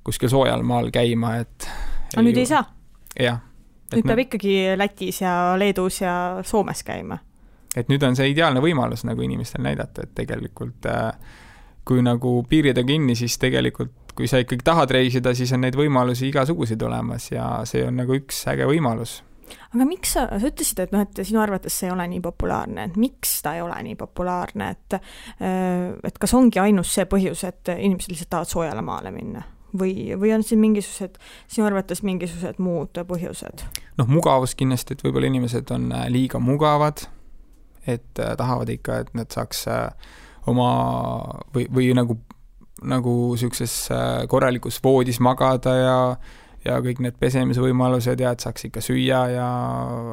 kuskil 0.05 0.29
soojal 0.29 0.62
maal 0.67 0.91
käima, 0.93 1.38
et 1.41 1.69
aga 2.13 2.27
nüüd 2.27 2.38
ei 2.43 2.49
saa, 2.49 2.67
jah. 3.17 3.41
nüüd 3.93 4.05
peab 4.05 4.25
ikkagi 4.27 4.57
Lätis 4.77 5.23
ja 5.23 5.38
Leedus 5.57 6.03
ja 6.03 6.15
Soomes 6.45 6.86
käima. 6.86 7.17
et 7.75 7.89
nüüd 7.89 8.05
on 8.05 8.15
see 8.15 8.29
ideaalne 8.36 8.62
võimalus 8.62 9.01
nagu 9.09 9.25
inimestele 9.25 9.71
näidata, 9.71 10.05
et 10.05 10.13
tegelikult 10.21 10.86
äh, 10.86 11.41
kui 11.88 12.04
nagu 12.06 12.38
piirid 12.50 12.80
on 12.80 12.88
kinni, 12.88 13.15
siis 13.19 13.38
tegelikult 13.41 13.91
kui 14.13 14.30
sa 14.30 14.39
ikkagi 14.43 14.62
tahad 14.65 14.91
reisida, 14.93 15.34
siis 15.34 15.52
on 15.56 15.63
neid 15.65 15.78
võimalusi 15.78 16.28
igasuguseid 16.30 16.82
olemas 16.86 17.32
ja 17.32 17.48
see 17.69 17.82
on 17.88 17.98
nagu 17.98 18.13
üks 18.13 18.43
äge 18.52 18.67
võimalus 18.69 19.22
aga 19.74 19.88
miks 19.88 20.13
sa, 20.15 20.28
sa 20.39 20.50
ütlesid, 20.50 20.80
et 20.86 20.93
noh, 20.93 21.02
et 21.04 21.24
sinu 21.26 21.41
arvates 21.43 21.76
see 21.76 21.89
ei 21.89 21.93
ole 21.96 22.06
nii 22.12 22.22
populaarne, 22.24 22.88
et 22.89 23.00
miks 23.00 23.36
ta 23.46 23.56
ei 23.58 23.63
ole 23.63 23.80
nii 23.89 23.98
populaarne, 24.00 24.69
et 24.76 24.98
äh, 24.98 25.89
et 26.06 26.22
kas 26.22 26.34
ongi 26.38 26.62
ainus 26.62 26.93
see 26.96 27.08
põhjus, 27.10 27.43
et 27.50 27.74
inimesed 27.74 28.13
lihtsalt 28.13 28.32
tahavad 28.34 28.54
soojale 28.54 28.86
maale 28.86 29.13
minna? 29.15 29.43
või, 29.80 30.13
või 30.19 30.34
on 30.36 30.43
siin 30.46 30.62
mingisugused, 30.62 31.17
sinu 31.50 31.65
arvates 31.65 32.04
mingisugused 32.06 32.62
muud 32.63 33.00
põhjused? 33.10 33.65
noh, 34.00 34.10
mugavus 34.10 34.56
kindlasti, 34.58 34.98
et 34.98 35.06
võib-olla 35.06 35.32
inimesed 35.32 35.74
on 35.74 35.89
äh, 35.96 36.08
liiga 36.13 36.41
mugavad, 36.43 37.08
et 37.88 38.22
äh, 38.22 38.36
tahavad 38.39 38.69
ikka, 38.74 39.04
et 39.04 39.15
nad 39.17 39.34
saaks 39.34 39.65
äh, 39.72 40.13
oma 40.51 40.69
või, 41.56 41.67
või 41.71 41.91
nagu, 41.97 42.17
nagu 42.84 43.13
niisuguses 43.34 43.75
äh, 43.91 44.23
korralikus 44.32 44.79
voodis 44.84 45.19
magada 45.23 45.75
ja 45.79 45.97
ja 46.63 46.77
kõik 46.79 47.01
need 47.03 47.17
pesemise 47.19 47.60
võimalused 47.60 48.21
ja 48.23 48.32
et 48.32 48.43
saaks 48.43 48.69
ikka 48.69 48.82
süüa 48.84 49.19
ja 49.34 49.47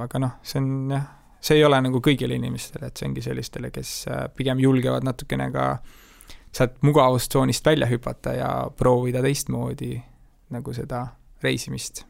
aga 0.02 0.18
noh, 0.18 0.32
see 0.42 0.58
on 0.58 0.90
jah, 0.90 1.04
see 1.38 1.60
ei 1.60 1.64
ole 1.64 1.78
nagu 1.84 2.00
kõigile 2.02 2.34
inimestele, 2.34 2.90
et 2.90 2.98
see 2.98 3.06
ongi 3.06 3.22
sellistele, 3.22 3.70
kes 3.74 3.92
äh, 4.10 4.24
pigem 4.34 4.58
julgevad 4.62 5.06
natukene 5.06 5.50
ka 5.54 5.70
sealt 6.50 6.80
mugavustsoonist 6.82 7.66
välja 7.66 7.86
hüpata 7.86 8.34
ja 8.34 8.50
proovida 8.76 9.22
teistmoodi 9.22 9.94
nagu 10.50 10.74
seda 10.74 11.04
reisimist 11.42 12.04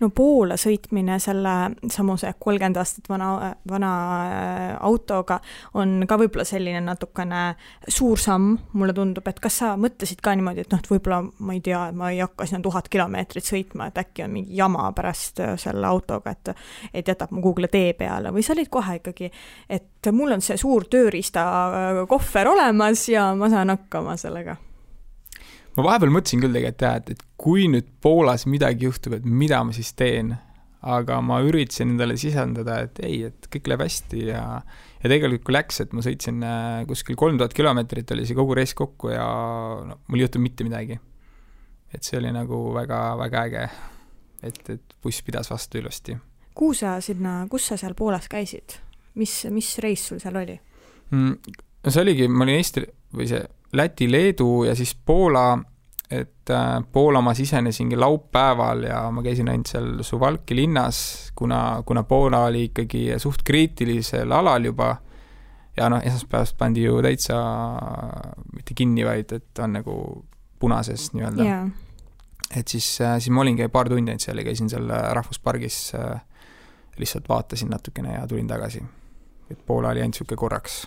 no 0.00 0.10
Poola 0.14 0.56
sõitmine 0.60 1.18
selle 1.22 1.54
samuse 1.92 2.32
kolmkümmend 2.38 2.78
aastat 2.80 3.08
vana, 3.10 3.54
vana 3.70 3.92
äh, 4.24 4.64
autoga 4.84 5.40
on 5.78 6.04
ka 6.08 6.18
võib-olla 6.20 6.46
selline 6.48 6.82
natukene 6.84 7.42
suur 7.88 8.20
samm, 8.20 8.56
mulle 8.78 8.94
tundub, 8.96 9.26
et 9.28 9.40
kas 9.42 9.60
sa 9.62 9.72
mõtlesid 9.80 10.22
ka 10.24 10.34
niimoodi, 10.36 10.64
et 10.64 10.74
noh, 10.74 10.82
et 10.82 10.90
võib-olla 10.90 11.22
ma 11.24 11.56
ei 11.56 11.62
tea, 11.64 11.86
ma 11.96 12.10
ei 12.14 12.20
hakka 12.22 12.48
sinna 12.50 12.62
tuhat 12.64 12.90
kilomeetrit 12.92 13.46
sõitma, 13.48 13.88
et 13.90 14.02
äkki 14.04 14.26
on 14.26 14.34
mingi 14.34 14.58
jama 14.58 14.90
pärast 14.96 15.42
äh, 15.44 15.54
selle 15.60 15.88
autoga, 15.88 16.34
et 16.34 16.54
et 16.94 17.08
jätab 17.08 17.32
mu 17.34 17.42
Google'i 17.44 17.70
tee 17.72 17.94
peale? 17.98 18.32
Või 18.34 18.44
sa 18.44 18.54
olid 18.54 18.70
kohe 18.72 18.98
ikkagi, 19.00 19.30
et 19.68 20.12
mul 20.12 20.36
on 20.36 20.44
see 20.44 20.58
suur 20.60 20.86
tööriistakohver 20.90 22.52
olemas 22.52 23.08
ja 23.08 23.30
ma 23.38 23.50
saan 23.52 23.72
hakkama 23.74 24.16
sellega 24.20 24.56
ma 25.76 25.86
vahepeal 25.88 26.12
mõtlesin 26.14 26.42
küll 26.42 26.54
tegelikult 26.54 26.84
jah, 26.86 26.98
et, 27.00 27.14
et 27.14 27.22
kui 27.40 27.68
nüüd 27.70 27.86
Poolas 28.04 28.46
midagi 28.50 28.88
juhtub, 28.88 29.16
et 29.18 29.24
mida 29.26 29.62
ma 29.66 29.74
siis 29.76 29.94
teen. 29.98 30.34
aga 30.84 31.16
ma 31.24 31.38
üritasin 31.40 31.94
endale 31.94 32.18
sisendada, 32.20 32.82
et 32.84 32.98
ei, 33.00 33.22
et 33.30 33.46
kõik 33.48 33.70
läheb 33.70 33.86
hästi 33.86 34.18
ja, 34.26 34.42
ja 35.00 35.08
tegelikult 35.08 35.46
kui 35.46 35.54
läks, 35.56 35.80
et 35.80 35.94
ma 35.96 36.04
sõitsin 36.04 36.44
äh, 36.44 36.82
kuskil 36.84 37.16
kolm 37.16 37.38
tuhat 37.40 37.56
kilomeetrit 37.56 38.12
oli 38.12 38.26
see 38.28 38.36
kogu 38.36 38.52
reis 38.58 38.76
kokku 38.76 39.08
ja 39.14 39.24
no 39.88 39.96
mul 40.04 40.20
ei 40.20 40.26
juhtunud 40.26 40.44
mitte 40.44 40.66
midagi. 40.68 40.98
et 41.94 42.04
see 42.04 42.18
oli 42.20 42.34
nagu 42.36 42.60
väga, 42.74 43.00
väga 43.16 43.46
äge. 43.48 43.64
et, 44.42 44.60
et 44.76 44.96
buss 45.00 45.24
pidas 45.24 45.48
vastu 45.48 45.80
ilusti. 45.80 46.18
kuhu 46.54 46.74
sa 46.76 46.98
sinna, 47.00 47.46
kus 47.48 47.72
sa 47.72 47.80
seal 47.80 47.96
Poolas 47.96 48.28
käisid? 48.28 48.76
mis, 49.14 49.46
mis 49.50 49.78
reis 49.78 50.04
sul 50.08 50.20
seal 50.20 50.36
oli 50.36 50.58
mm,? 51.10 51.60
no 51.84 51.90
see 51.90 52.04
oligi, 52.04 52.28
ma 52.28 52.44
olin 52.44 52.60
Eesti 52.60 52.84
või 53.14 53.28
see 53.30 53.40
Läti, 53.74 54.12
Leedu 54.12 54.64
ja 54.64 54.74
siis 54.74 54.94
Poola, 54.94 55.58
et 56.10 56.50
äh, 56.50 56.84
Poola 56.92 57.20
ma 57.20 57.34
sisenesingi 57.34 57.96
laupäeval 57.96 58.82
ja 58.82 59.10
ma 59.10 59.22
käisin 59.22 59.48
ainult 59.48 59.70
seal 59.70 60.02
Suwałki 60.02 60.56
linnas, 60.56 61.32
kuna, 61.34 61.82
kuna 61.86 62.02
Poola 62.02 62.44
oli 62.50 62.64
ikkagi 62.70 63.06
suht 63.18 63.42
kriitilisel 63.44 64.32
alal 64.32 64.70
juba. 64.70 64.96
Ja 65.76 65.88
noh, 65.90 65.98
esmaspäevast 66.06 66.54
pandi 66.54 66.84
ju 66.84 67.00
täitsa 67.02 67.36
mitte 68.54 68.76
kinni, 68.78 69.02
vaid 69.02 69.32
et 69.34 69.58
on 69.58 69.72
nagu 69.74 69.96
punases 70.62 71.08
nii-öelda. 71.16 71.42
Yeah.. 71.42 71.68
et 72.56 72.68
siis, 72.68 73.00
äh, 73.02 73.16
siis 73.18 73.34
ma 73.34 73.42
olingi 73.42 73.66
paar 73.68 73.90
tundi 73.90 74.14
ainult 74.14 74.22
seal 74.22 74.38
ja 74.38 74.46
käisin 74.46 74.70
seal 74.70 74.86
rahvuspargis, 75.18 75.78
äh, 75.98 76.20
lihtsalt 77.02 77.26
vaatasin 77.28 77.74
natukene 77.74 78.14
ja 78.14 78.26
tulin 78.30 78.46
tagasi. 78.46 78.84
et 79.50 79.66
Poola 79.66 79.88
oli 79.88 80.04
ainult 80.04 80.14
niisugune 80.14 80.38
korraks, 80.38 80.84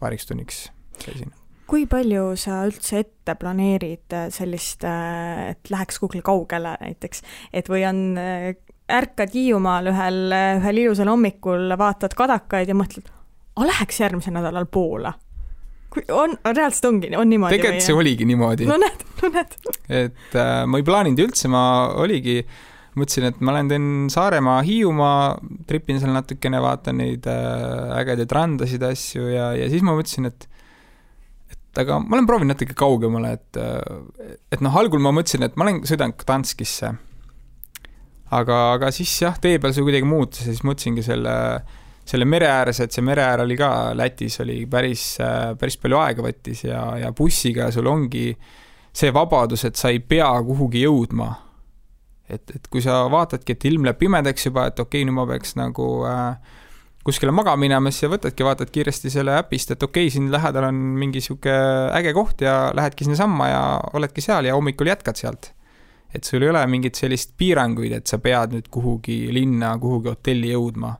paariks 0.00 0.26
tunniks 0.26 0.66
käisin 1.04 1.32
kui 1.72 1.86
palju 1.88 2.34
sa 2.36 2.62
üldse 2.68 3.00
ette 3.00 3.36
planeerid 3.40 4.12
äh, 4.12 4.28
sellist, 4.34 4.84
äh, 4.84 5.54
et 5.54 5.72
läheks 5.72 6.02
kuhugile 6.02 6.24
kaugele 6.26 6.76
näiteks, 6.82 7.24
et 7.56 7.70
või 7.72 7.86
on, 7.88 8.04
äh, 8.20 8.52
ärkad 8.92 9.32
Hiiumaal 9.32 9.88
ühel, 9.88 10.24
ühel 10.60 10.80
ilusal 10.84 11.08
hommikul, 11.08 11.72
vaatad 11.80 12.12
kadakaid 12.18 12.68
ja 12.68 12.76
mõtled, 12.76 13.08
aga 13.56 13.68
läheks 13.70 14.02
järgmisel 14.04 14.36
nädalal 14.36 14.68
Poola? 14.68 15.14
kui 15.92 16.04
on, 16.08 16.32
reaalselt 16.48 16.86
ongi, 16.88 17.10
on 17.16 17.28
niimoodi? 17.28 17.58
tegelikult 17.58 17.84
see 17.84 17.96
oligi 17.96 18.24
niimoodi. 18.28 18.68
no 18.68 18.78
näed, 18.80 19.02
no 19.20 19.32
näed. 19.32 19.56
et 19.88 20.36
äh, 20.40 20.52
ma 20.68 20.80
ei 20.80 20.86
plaaninud 20.88 21.20
üldse, 21.26 21.50
ma 21.52 21.64
oligi, 22.00 22.38
mõtlesin, 22.96 23.28
et 23.28 23.42
ma 23.44 23.56
lähen 23.56 23.72
teen 23.72 23.90
Saaremaa, 24.12 24.60
Hiiumaa, 24.64 25.34
tripin 25.68 26.00
seal 26.00 26.14
natukene, 26.16 26.60
vaatan 26.64 27.00
neid 27.00 27.28
äh, 27.28 27.92
ägedaid 28.00 28.32
randasid, 28.36 28.84
asju 28.88 29.28
ja, 29.32 29.52
ja 29.56 29.68
siis 29.72 29.84
ma 29.84 29.96
mõtlesin, 29.96 30.32
et 30.32 30.48
aga 31.80 31.98
ma 32.02 32.18
olen 32.18 32.28
proovinud 32.28 32.52
natuke 32.52 32.76
kaugemale, 32.78 33.32
et, 33.38 33.60
et 34.52 34.64
noh, 34.64 34.74
algul 34.76 35.02
ma 35.02 35.12
mõtlesin, 35.14 35.46
et 35.46 35.56
ma 35.56 35.66
olen, 35.66 35.82
sõidan 35.88 36.14
Gdanskisse. 36.18 36.92
aga, 38.32 38.58
aga 38.76 38.90
siis 38.94 39.12
jah, 39.22 39.38
tee 39.40 39.60
peal 39.60 39.74
see 39.76 39.84
kuidagi 39.84 40.08
muutus 40.08 40.46
ja 40.46 40.52
siis 40.52 40.64
mõtlesingi 40.66 41.04
selle, 41.04 41.36
selle 42.08 42.28
mere 42.28 42.48
ääres, 42.50 42.80
et 42.80 42.92
see 42.92 43.04
mere 43.04 43.24
äär 43.24 43.44
oli 43.44 43.56
ka 43.60 43.70
Lätis 43.96 44.40
oli 44.44 44.64
päris, 44.66 45.16
päris 45.58 45.78
palju 45.80 46.00
aega 46.00 46.24
võttis 46.24 46.64
ja, 46.66 46.84
ja 47.00 47.12
bussiga 47.16 47.70
sul 47.72 47.88
ongi 47.88 48.30
see 48.92 49.12
vabadus, 49.12 49.64
et 49.64 49.78
sa 49.80 49.92
ei 49.92 50.00
pea 50.00 50.30
kuhugi 50.44 50.84
jõudma. 50.84 51.30
et, 52.28 52.48
et 52.54 52.68
kui 52.72 52.80
sa 52.80 53.02
vaatadki, 53.12 53.52
et 53.52 53.64
ilm 53.68 53.84
läheb 53.84 53.98
pimedaks 54.00 54.46
juba, 54.46 54.66
et 54.70 54.78
okei 54.80 55.02
okay,, 55.02 55.08
nüüd 55.08 55.16
ma 55.16 55.26
peaks 55.28 55.56
nagu 55.58 55.88
äh, 56.08 56.60
kuskile 57.04 57.34
magama 57.34 57.58
minemas 57.64 57.98
ja 58.02 58.10
võtadki, 58.10 58.44
vaatad 58.46 58.70
kiiresti 58.72 59.10
selle 59.10 59.34
äpist, 59.40 59.74
et 59.74 59.82
okei 59.82 60.06
okay,, 60.06 60.14
siin 60.14 60.30
lähedal 60.32 60.68
on 60.68 60.78
mingi 61.00 61.22
sihuke 61.24 61.54
äge 61.98 62.12
koht 62.14 62.44
ja 62.46 62.70
lähedki 62.74 63.06
sinnasamma 63.06 63.48
ja 63.50 63.64
oledki 63.98 64.22
seal 64.24 64.46
ja 64.46 64.54
hommikul 64.54 64.92
jätkad 64.92 65.18
sealt. 65.18 65.52
et 66.14 66.24
sul 66.24 66.42
ei 66.44 66.50
ole 66.52 66.60
mingit 66.68 66.94
sellist 66.94 67.32
piiranguid, 67.40 67.92
et 67.96 68.06
sa 68.06 68.18
pead 68.20 68.52
nüüd 68.52 68.66
kuhugi 68.70 69.32
linna, 69.32 69.72
kuhugi 69.80 70.12
hotelli 70.12 70.52
jõudma. 70.52 70.94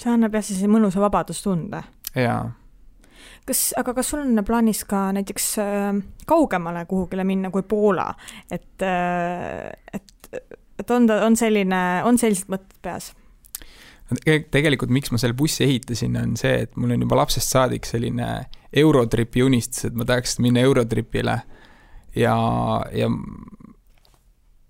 see 0.00 0.10
annab 0.10 0.34
jah 0.34 0.44
siis 0.44 0.66
mõnusa 0.66 1.02
vabadustunde. 1.04 1.82
jaa. 2.18 2.50
kas, 3.46 3.64
aga 3.78 3.94
kas 3.94 4.10
sul 4.10 4.24
on 4.26 4.44
plaanis 4.44 4.84
ka 4.84 5.12
näiteks 5.14 5.50
äh, 5.62 5.90
kaugemale 6.26 6.86
kuhugile 6.90 7.24
minna 7.24 7.54
kui 7.54 7.62
Poola, 7.62 8.10
et 8.50 8.82
äh,, 8.82 9.70
et, 9.92 10.48
et 10.78 10.90
on 10.90 11.06
ta, 11.06 11.22
on 11.22 11.36
selline, 11.36 11.84
on 12.02 12.18
sellised 12.18 12.50
mõtted 12.50 12.80
peas? 12.82 13.14
Tegelikult 14.52 14.92
miks 14.92 15.12
ma 15.12 15.18
selle 15.20 15.36
bussi 15.36 15.64
ehitasin, 15.64 16.16
on 16.20 16.36
see, 16.40 16.64
et 16.66 16.76
mul 16.76 16.92
on 16.94 17.04
juba 17.06 17.22
lapsest 17.22 17.54
saadik 17.54 17.88
selline 17.88 18.28
Eurotripi 18.74 19.44
unistus, 19.44 19.88
et 19.88 19.96
ma 19.96 20.06
tahaks 20.08 20.38
minna 20.44 20.64
Eurotripile. 20.66 21.38
ja, 22.16 22.36
ja, 22.92 23.08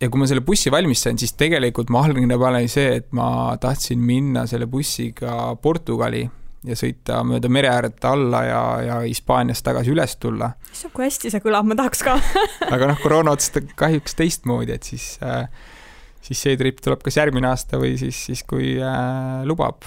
ja 0.01 0.09
kui 0.09 0.21
ma 0.21 0.29
selle 0.31 0.45
bussi 0.47 0.71
valmis 0.73 1.03
sain, 1.05 1.19
siis 1.19 1.35
tegelikult 1.41 1.91
mu 1.91 2.01
algne 2.01 2.39
plaan 2.39 2.61
oli 2.61 2.71
see, 2.71 2.95
et 3.01 3.11
ma 3.17 3.57
tahtsin 3.61 4.01
minna 4.01 4.47
selle 4.51 4.69
bussiga 4.71 5.57
Portugali 5.61 6.25
ja 6.65 6.77
sõita 6.79 7.21
mööda 7.27 7.51
mere 7.53 7.69
ääret 7.69 8.05
alla 8.09 8.43
ja, 8.47 8.63
ja 8.85 8.99
Hispaaniast 9.05 9.65
tagasi 9.67 9.93
üles 9.93 10.17
tulla. 10.17 10.55
issand, 10.73 10.95
kui 10.97 11.05
hästi 11.07 11.33
see 11.33 11.45
kõlab, 11.45 11.69
ma 11.69 11.77
tahaks 11.79 12.05
ka 12.07 12.17
aga 12.71 12.89
noh, 12.89 13.01
koroona 13.03 13.35
otsustas 13.37 13.67
kahjuks 13.77 14.17
teistmoodi, 14.19 14.79
et 14.79 14.89
siis 14.89 15.15
äh, 15.25 15.49
siis 16.25 16.41
see 16.47 16.61
trip 16.61 16.81
tuleb 16.85 17.03
kas 17.05 17.21
järgmine 17.21 17.51
aasta 17.51 17.81
või 17.81 17.99
siis, 18.01 18.25
siis 18.31 18.45
kui 18.49 18.75
äh, 18.81 19.43
lubab 19.49 19.85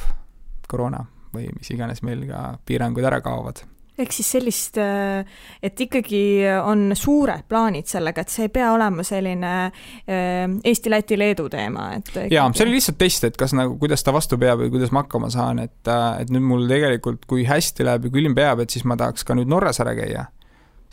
koroona 0.68 1.06
või 1.34 1.50
mis 1.56 1.72
iganes 1.74 2.04
meil 2.06 2.28
ka 2.30 2.52
piirangud 2.68 3.06
ära 3.08 3.22
kaovad 3.26 3.66
ehk 3.98 4.14
siis 4.14 4.28
sellist, 4.36 4.78
äh, 4.78 5.26
et 5.64 5.80
ikkagi 5.82 6.22
on 6.62 6.92
suured 6.98 7.48
plaanid 7.50 7.90
sellega, 7.90 8.22
et 8.22 8.34
see 8.34 8.46
ei 8.48 8.54
pea 8.54 8.70
olema 8.76 9.06
selline 9.06 9.54
äh, 9.66 10.46
Eesti, 10.70 10.92
Läti, 10.94 11.18
Leedu 11.18 11.48
teema, 11.54 11.90
et 11.98 12.12
ikkagi... 12.12 12.36
jaa, 12.36 12.48
see 12.54 12.68
oli 12.68 12.78
lihtsalt 12.78 13.00
test, 13.02 13.28
et 13.32 13.40
kas 13.40 13.56
nagu, 13.58 13.78
kuidas 13.82 14.06
ta 14.06 14.14
vastu 14.16 14.40
peab 14.42 14.62
või 14.62 14.72
kuidas 14.76 14.94
ma 14.94 15.04
hakkama 15.06 15.32
saan, 15.34 15.64
et, 15.66 15.80
äh, 15.90 16.08
et 16.22 16.34
nüüd 16.34 16.46
mul 16.46 16.68
tegelikult, 16.70 17.26
kui 17.30 17.48
hästi 17.50 17.88
läheb 17.88 18.08
ja 18.08 18.14
kui 18.14 18.22
ilm 18.24 18.38
peab, 18.38 18.62
et 18.64 18.74
siis 18.74 18.86
ma 18.88 19.00
tahaks 19.00 19.26
ka 19.28 19.38
nüüd 19.38 19.50
Norras 19.50 19.82
ära 19.84 19.96
käia. 19.98 20.28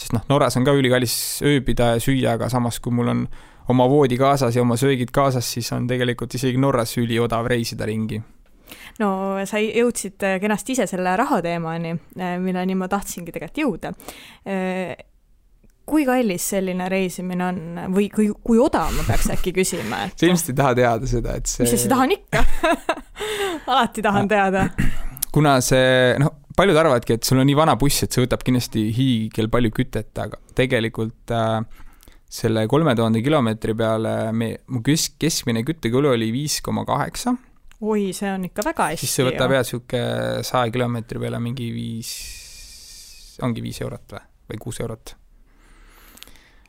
sest 0.01 0.17
noh, 0.17 0.25
Norras 0.29 0.57
on 0.57 0.65
ka 0.67 0.73
ülikallis 0.75 1.17
ööbida 1.45 1.95
ja 1.95 2.01
süüa, 2.03 2.39
aga 2.39 2.49
samas, 2.51 2.81
kui 2.81 2.93
mul 2.93 3.13
on 3.13 3.27
oma 3.69 3.89
voodi 3.89 4.19
kaasas 4.21 4.57
ja 4.57 4.63
oma 4.63 4.77
söögid 4.81 5.13
kaasas, 5.15 5.49
siis 5.57 5.73
on 5.73 5.87
tegelikult 5.89 6.35
isegi 6.35 6.61
Norras 6.61 6.97
üliodav 7.01 7.49
reisida 7.51 7.87
ringi 7.89 8.21
no 9.01 9.09
sa 9.49 9.61
jõudsid 9.61 10.23
äh, 10.27 10.37
kenasti 10.43 10.77
ise 10.77 10.87
selle 10.91 11.17
raha 11.19 11.41
teemani, 11.45 11.95
äh, 12.19 12.37
milleni 12.43 12.77
ma 12.79 12.89
tahtsingi 12.91 13.35
tegelikult 13.35 13.63
jõuda. 13.65 13.93
Äh, 14.49 14.95
kui 15.85 16.07
kallis 16.09 16.47
selline 16.55 16.87
reisimine 16.89 17.45
on 17.45 17.59
või 17.93 18.09
kui, 18.13 18.31
kui 18.45 18.61
odav, 18.63 18.95
ma 18.97 19.05
peaks 19.05 19.29
äkki 19.35 19.53
küsima 19.57 20.07
et...? 20.07 20.17
sa 20.21 20.31
ilmselt 20.31 20.55
ei 20.55 20.61
taha 20.63 20.79
teada 20.79 21.11
seda, 21.11 21.35
et 21.41 21.51
see. 21.51 21.67
mis 21.67 21.77
asja, 21.77 21.91
tahan 21.93 22.15
ikka 22.17 22.45
alati 23.75 24.05
tahan 24.07 24.31
teada. 24.31 24.65
kuna 25.35 25.59
see, 25.65 26.15
noh, 26.23 26.33
paljud 26.57 26.79
arvavadki, 26.81 27.19
et 27.19 27.29
sul 27.29 27.43
on 27.43 27.49
nii 27.51 27.59
vana 27.59 27.77
buss, 27.81 28.07
et 28.07 28.15
see 28.15 28.25
võtab 28.25 28.47
kindlasti 28.47 28.87
hiigel 28.97 29.51
palju 29.53 29.75
kütet, 29.77 30.13
aga 30.23 30.41
tegelikult 30.57 31.35
äh, 31.35 31.59
selle 32.35 32.67
kolme 32.71 32.95
tuhande 32.99 33.23
kilomeetri 33.23 33.75
peale 33.79 34.15
me, 34.35 34.51
mu 34.75 34.83
kesk, 34.85 35.19
keskmine 35.23 35.63
küttekulu 35.67 36.15
oli 36.15 36.33
viis 36.35 36.61
koma 36.65 36.85
kaheksa. 36.89 37.35
oi, 37.81 38.13
see 38.17 38.31
on 38.33 38.49
ikka 38.49 38.65
väga 38.71 38.91
hästi. 38.93 39.07
siis 39.07 39.19
see 39.19 39.27
võtab 39.29 39.55
jah, 39.55 39.67
niisugune 39.67 40.47
saja 40.47 40.73
kilomeetri 40.75 41.23
peale 41.23 41.43
mingi 41.43 41.69
viis, 41.75 42.15
ongi 43.45 43.63
viis 43.63 43.79
eurot 43.85 44.17
või, 44.17 44.25
või 44.51 44.65
kuus 44.67 44.81
eurot 44.83 45.15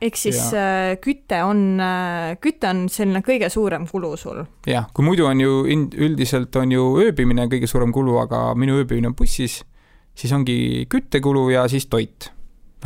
ehk 0.06 0.18
siis 0.20 0.38
ja. 0.52 0.60
Äh, 0.60 0.92
küte 1.02 1.40
on, 1.46 1.80
äh, 1.80 2.36
küte 2.42 2.68
on 2.68 2.84
selline 2.92 3.22
kõige 3.26 3.48
suurem 3.52 3.88
kulu 3.90 4.12
sul? 4.20 4.44
jah, 4.68 4.86
kui 4.94 5.06
muidu 5.08 5.26
on 5.26 5.40
ju 5.40 5.64
üldiselt 5.66 6.54
on 6.60 6.74
ju 6.74 6.88
ööbimine 7.06 7.48
kõige 7.50 7.70
suurem 7.70 7.94
kulu, 7.96 8.20
aga 8.22 8.50
minu 8.54 8.78
ööbimine 8.82 9.10
on 9.10 9.18
bussis, 9.18 9.62
siis 10.14 10.36
ongi 10.36 10.86
küttekulu 10.92 11.48
ja 11.54 11.66
siis 11.72 11.88
toit 11.90 12.30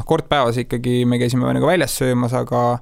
noh, 0.00 0.08
kord 0.08 0.28
päevas 0.30 0.58
ikkagi 0.64 1.04
me 1.08 1.20
käisime 1.20 1.52
nagu 1.52 1.68
väljas 1.68 1.98
söömas, 2.00 2.34
aga 2.36 2.80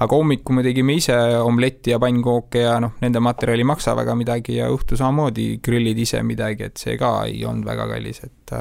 aga 0.00 0.16
hommikul 0.16 0.56
me 0.56 0.64
tegime 0.64 0.94
ise 0.96 1.16
omletti 1.40 1.92
ja 1.92 1.98
pannkooke 2.00 2.62
ja 2.64 2.78
noh, 2.80 2.94
nende 3.02 3.20
materjal 3.24 3.60
ei 3.60 3.68
maksa 3.68 3.96
väga 3.96 4.14
midagi 4.18 4.56
ja 4.58 4.70
õhtu 4.72 4.96
samamoodi 4.98 5.58
grillid 5.64 5.98
ise 6.00 6.22
midagi, 6.26 6.68
et 6.70 6.80
see 6.80 6.96
ka 7.00 7.22
ei 7.28 7.44
olnud 7.48 7.68
väga 7.68 7.88
kallis, 7.90 8.22
et 8.24 8.56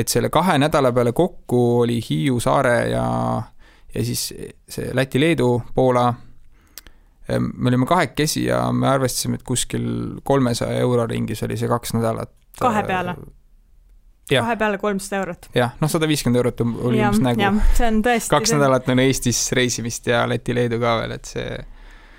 et 0.00 0.10
selle 0.10 0.30
kahe 0.30 0.58
nädala 0.62 0.92
peale 0.94 1.12
kokku 1.16 1.60
oli 1.82 1.98
Hiiu 2.04 2.38
saare 2.42 2.74
ja, 2.92 3.06
ja 3.94 4.04
siis 4.06 4.28
see 4.70 4.92
Läti-Leedu, 4.94 5.50
Poola, 5.74 6.06
me 7.38 7.68
olime 7.68 7.86
kahekesi 7.86 8.44
ja 8.44 8.68
me 8.72 8.88
arvestasime, 8.90 9.38
et 9.38 9.46
kuskil 9.46 10.20
kolmesaja 10.26 10.78
euro 10.82 11.06
ringis 11.10 11.42
oli 11.46 11.58
see 11.58 11.70
kaks 11.70 11.94
nädalat. 11.98 12.32
kahe 12.60 12.82
peale? 12.86 13.16
Kahe 14.30 14.56
peale 14.60 14.78
kolmsada 14.82 15.20
eurot. 15.22 15.50
jah, 15.56 15.74
noh, 15.80 15.90
sada 15.92 16.08
viiskümmend 16.10 16.40
eurot 16.42 16.62
oli 16.66 17.02
umbes 17.02 17.20
nägu. 17.24 17.50
see 17.78 17.90
on 17.90 18.00
tõesti 18.06 18.34
kaks 18.36 18.54
nädalat 18.56 18.88
on 18.92 19.04
Eestis 19.04 19.42
reisimist 19.56 20.10
ja 20.10 20.24
Läti-Leedu 20.30 20.80
ka 20.82 20.96
veel, 21.02 21.18
et 21.18 21.30
see 21.34 21.50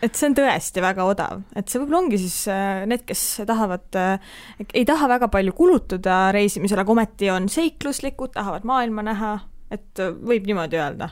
et 0.01 0.17
see 0.17 0.31
on 0.31 0.35
tõesti 0.37 0.81
väga 0.83 1.05
odav, 1.05 1.43
et 1.55 1.69
see 1.69 1.81
võib-olla 1.81 2.01
ongi 2.01 2.19
siis 2.21 2.37
äh, 2.49 2.83
need, 2.89 3.05
kes 3.07 3.23
tahavad, 3.47 3.85
äh, 3.99 4.35
ei 4.73 4.85
taha 4.89 5.09
väga 5.11 5.29
palju 5.33 5.53
kulutada 5.57 6.23
reisimisele, 6.33 6.81
aga 6.81 6.95
ometi 6.95 7.29
on 7.33 7.49
seikluslikud, 7.51 8.33
tahavad 8.33 8.65
maailma 8.67 9.05
näha, 9.05 9.35
et 9.71 10.01
äh, 10.01 10.13
võib 10.15 10.49
niimoodi 10.49 10.81
öelda 10.81 11.11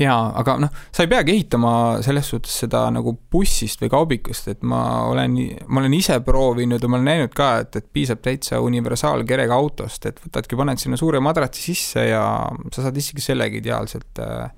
jaa, 0.00 0.32
aga 0.40 0.56
noh, 0.62 0.70
sa 0.94 1.04
ei 1.04 1.10
peagi 1.10 1.34
ehitama 1.34 1.72
selles 2.04 2.30
suhtes 2.32 2.54
seda 2.64 2.86
nagu 2.94 3.14
bussist 3.32 3.82
või 3.82 3.90
kaubikust, 3.92 4.48
et 4.52 4.62
ma 4.64 4.80
olen, 5.10 5.36
ma 5.68 5.82
olen 5.82 5.96
ise 5.96 6.16
proovinud 6.24 6.82
ja 6.82 6.90
ma 6.90 6.98
olen 6.98 7.10
näinud 7.10 7.36
ka, 7.36 7.50
et, 7.64 7.76
et 7.76 7.88
piisab 7.92 8.22
täitsa 8.24 8.62
universaalkerega 8.64 9.56
autost, 9.56 10.08
et 10.08 10.22
võtadki, 10.24 10.58
paned 10.58 10.80
sinna 10.80 11.00
suure 11.00 11.20
madratsi 11.24 11.66
sisse 11.72 12.08
ja 12.08 12.24
sa 12.72 12.86
saad 12.86 12.96
isegi 12.96 13.24
sellega 13.24 13.60
ideaalselt 13.60 14.22
äh, 14.24 14.48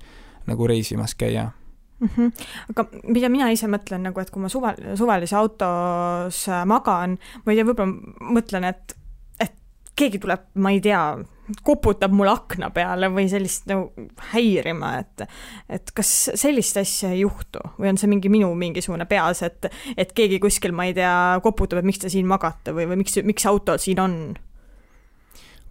nagu 0.47 0.67
reisimas 0.71 1.15
käia 1.19 1.49
mm. 1.99 2.09
-hmm. 2.15 2.31
aga 2.69 2.87
mida 3.03 3.29
mina 3.29 3.51
ise 3.51 3.67
mõtlen 3.67 4.07
nagu, 4.07 4.19
et 4.19 4.31
kui 4.31 4.41
ma 4.41 4.49
suval, 4.49 4.79
suvalise 4.95 5.35
autos 5.35 6.45
magan, 6.65 7.17
ma 7.45 7.51
ei 7.51 7.59
tea, 7.59 7.67
võib-olla 7.67 8.31
mõtlen, 8.39 8.69
et, 8.71 8.95
et 9.39 9.55
keegi 9.95 10.19
tuleb, 10.19 10.47
ma 10.55 10.71
ei 10.71 10.81
tea, 10.81 11.01
koputab 11.65 12.13
mul 12.15 12.29
akna 12.31 12.71
peale 12.73 13.09
või 13.13 13.27
sellist 13.29 13.67
nagu 13.69 14.07
häirima, 14.31 14.95
et 15.03 15.25
et 15.77 15.93
kas 15.95 16.13
sellist 16.33 16.79
asja 16.81 17.11
ei 17.13 17.21
juhtu 17.21 17.61
või 17.77 17.91
on 17.91 18.01
see 18.01 18.09
mingi 18.11 18.31
minu 18.33 18.49
mingisugune 18.57 19.05
peas, 19.09 19.43
et 19.45 19.69
et 19.95 20.15
keegi 20.17 20.39
kuskil, 20.43 20.73
ma 20.75 20.89
ei 20.89 20.95
tea, 20.97 21.13
koputab, 21.45 21.81
et 21.81 21.89
miks 21.91 22.01
te 22.01 22.11
siin 22.13 22.27
magate 22.29 22.73
või, 22.75 22.89
või 22.89 23.03
miks, 23.03 23.19
miks 23.25 23.45
auto 23.49 23.77
siin 23.81 24.01
on? 24.01 24.19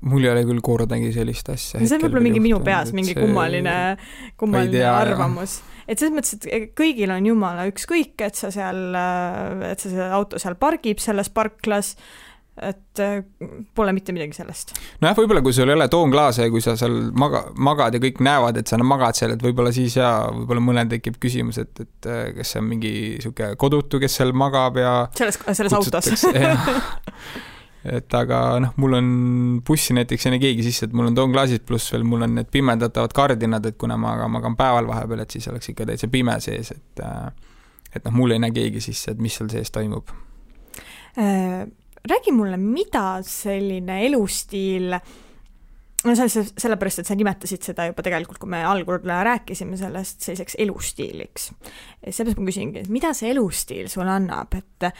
mul 0.04 0.26
ei 0.26 0.30
ole 0.34 0.42
küll 0.46 0.62
kordagi 0.64 1.12
sellist 1.14 1.48
asja. 1.52 1.80
see 1.80 1.96
on 1.96 2.04
võib-olla 2.04 2.24
mingi 2.26 2.42
minu 2.44 2.60
peas 2.64 2.92
mingi 2.96 3.16
kummaline, 3.16 3.76
kummaline 4.40 4.76
tea, 4.76 4.92
arvamus. 4.92 5.58
et 5.88 5.98
selles 5.98 6.14
mõttes, 6.14 6.36
et 6.44 6.70
kõigil 6.76 7.12
on 7.14 7.26
jumala 7.32 7.66
ükskõik, 7.70 8.14
et 8.26 8.38
sa 8.38 8.52
seal, 8.54 8.84
et 9.70 9.80
sa 9.80 9.90
see 9.90 10.10
auto 10.20 10.40
seal 10.42 10.58
pargib 10.60 11.02
selles 11.02 11.32
parklas 11.34 11.94
et 12.62 13.00
äh, 13.02 13.24
pole 13.74 13.92
mitte 13.92 14.14
midagi 14.14 14.36
sellest. 14.36 14.74
nojah, 15.02 15.16
võib-olla 15.18 15.42
kui 15.42 15.54
sul 15.56 15.70
ei 15.70 15.74
ole 15.74 15.88
toonklaase 15.90 16.46
ja 16.46 16.52
kui 16.52 16.62
sa 16.62 16.76
seal 16.78 17.08
maga-, 17.18 17.48
magad 17.58 17.96
ja 17.96 18.02
kõik 18.02 18.20
näevad, 18.22 18.60
et 18.60 18.70
sa 18.70 18.78
magad 18.78 19.18
seal, 19.18 19.34
et 19.34 19.42
võib-olla 19.42 19.72
siis 19.74 19.96
jaa, 19.98 20.28
võib-olla 20.30 20.62
mõnel 20.62 20.92
tekib 20.92 21.18
küsimus, 21.22 21.58
et, 21.62 21.82
et 21.82 22.10
äh, 22.10 22.28
kas 22.36 22.54
see 22.54 22.62
on 22.62 22.68
mingi 22.70 22.92
niisugune 23.16 23.58
kodutu, 23.58 23.98
kes 24.02 24.20
seal 24.20 24.30
magab 24.38 24.78
ja 24.78 24.94
selles, 25.18 25.40
selles 25.50 25.74
autos. 25.74 26.12
Et 27.84 28.14
aga 28.16 28.38
noh, 28.64 28.70
mul 28.80 28.94
on 28.96 29.08
bussi 29.60 29.92
näiteks 29.92 30.24
ei 30.24 30.32
näe 30.32 30.40
keegi 30.40 30.62
sisse, 30.64 30.86
et 30.86 30.94
mul 30.96 31.10
on 31.10 31.16
toonklaasid, 31.18 31.66
pluss 31.68 31.92
veel 31.92 32.06
mul 32.08 32.24
on 32.24 32.38
need 32.38 32.48
pimendatavad 32.48 33.12
kardinad, 33.12 33.66
et 33.68 33.76
kuna 33.76 33.98
ma 34.00 34.14
magan 34.24 34.56
päeval 34.56 34.88
vahepeal, 34.88 35.20
et 35.20 35.36
siis 35.36 35.50
oleks 35.52 35.68
ikka 35.68 35.90
täitsa 35.90 36.08
pime 36.08 36.38
sees, 36.40 36.72
et 36.72 37.02
äh, 37.04 37.26
et 37.92 38.00
noh, 38.08 38.14
mul 38.16 38.32
ei 38.32 38.40
näe 38.40 38.56
keegi 38.56 38.80
sisse, 38.86 39.12
et 39.12 39.20
mis 39.20 39.36
seal 39.36 39.52
sees 39.52 39.68
toimub 39.74 40.08
räägi 42.08 42.32
mulle, 42.36 42.58
mida 42.60 43.22
selline 43.26 44.00
elustiil 44.06 44.92
no 46.04 46.14
selles, 46.18 46.52
sellepärast, 46.60 47.00
et 47.00 47.08
sa 47.08 47.16
nimetasid 47.16 47.64
seda 47.64 47.88
juba 47.88 48.04
tegelikult, 48.04 48.38
kui 48.42 48.52
me 48.52 48.60
algul 48.68 49.00
rääkisime 49.00 49.78
sellest 49.80 50.24
selliseks 50.26 50.58
elustiiliks. 50.60 51.50
sellepärast 52.04 52.40
ma 52.40 52.48
küsingi, 52.52 52.84
et 52.84 52.92
mida 52.92 53.14
see 53.16 53.32
elustiil 53.32 53.88
sulle 53.92 54.12
annab, 54.12 54.56
et 54.60 54.90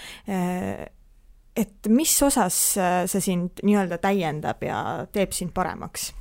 et 1.55 1.87
mis 1.93 2.12
osas 2.27 2.61
see 2.75 3.23
sind 3.23 3.62
nii-öelda 3.62 4.01
täiendab 4.03 4.64
ja 4.64 4.79
teeb 5.12 5.37
sind 5.37 5.53
paremaks? 5.55 6.12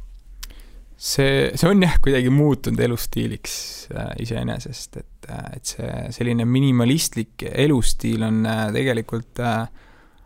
see, 1.03 1.51
see 1.55 1.69
on 1.69 1.83
jah, 1.83 1.97
kuidagi 2.03 2.31
muutunud 2.33 2.79
elustiiliks 2.79 3.55
äh, 3.91 4.11
iseenesest, 4.23 4.99
et, 5.01 5.29
et 5.55 5.73
see 5.73 5.95
selline 6.15 6.45
minimalistlik 6.47 7.47
elustiil 7.49 8.23
on 8.27 8.43
äh, 8.47 8.67
tegelikult 8.75 9.41
äh, 9.43 9.65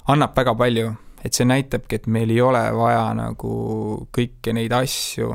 annab 0.08 0.36
väga 0.38 0.56
palju, 0.58 0.89
et 1.26 1.36
see 1.36 1.48
näitabki, 1.48 2.00
et 2.00 2.08
meil 2.12 2.32
ei 2.32 2.41
ole 2.41 2.62
vaja 2.78 3.10
nagu 3.17 3.54
kõiki 4.15 4.54
neid 4.56 4.76
asju, 4.76 5.34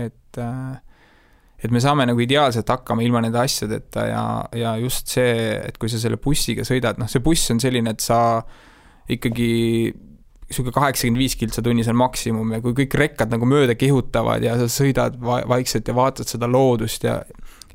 et 0.00 0.40
äh, 0.40 0.78
et 1.60 1.68
me 1.68 1.80
saame 1.82 2.06
nagu 2.08 2.20
ideaalselt 2.24 2.70
hakkama 2.72 3.04
ilma 3.04 3.20
nende 3.20 3.36
asjadeta 3.40 4.06
ja, 4.08 4.22
ja 4.56 4.74
just 4.80 5.10
see, 5.12 5.50
et 5.60 5.76
kui 5.80 5.90
sa 5.92 6.00
selle 6.00 6.16
bussiga 6.22 6.64
sõidad, 6.64 6.96
noh, 7.00 7.10
see 7.10 7.20
buss 7.24 7.52
on 7.52 7.60
selline, 7.60 7.92
et 7.92 8.00
sa 8.00 8.40
ikkagi 9.10 9.50
niisugune 10.50 10.74
kaheksakümmend 10.74 11.20
viis 11.20 11.36
kiltsa 11.38 11.62
tunnis 11.62 11.88
on 11.90 11.98
maksimum 12.00 12.56
ja 12.56 12.62
kui 12.64 12.74
kõik 12.80 12.96
rekkad 12.98 13.30
nagu 13.30 13.46
mööda 13.46 13.76
kihutavad 13.78 14.42
ja 14.42 14.56
sa 14.58 14.66
sõidad 14.72 15.20
va 15.22 15.42
vaikselt 15.50 15.86
ja 15.86 15.94
vaatad 15.94 16.30
seda 16.30 16.48
loodust 16.50 17.04
ja 17.06 17.20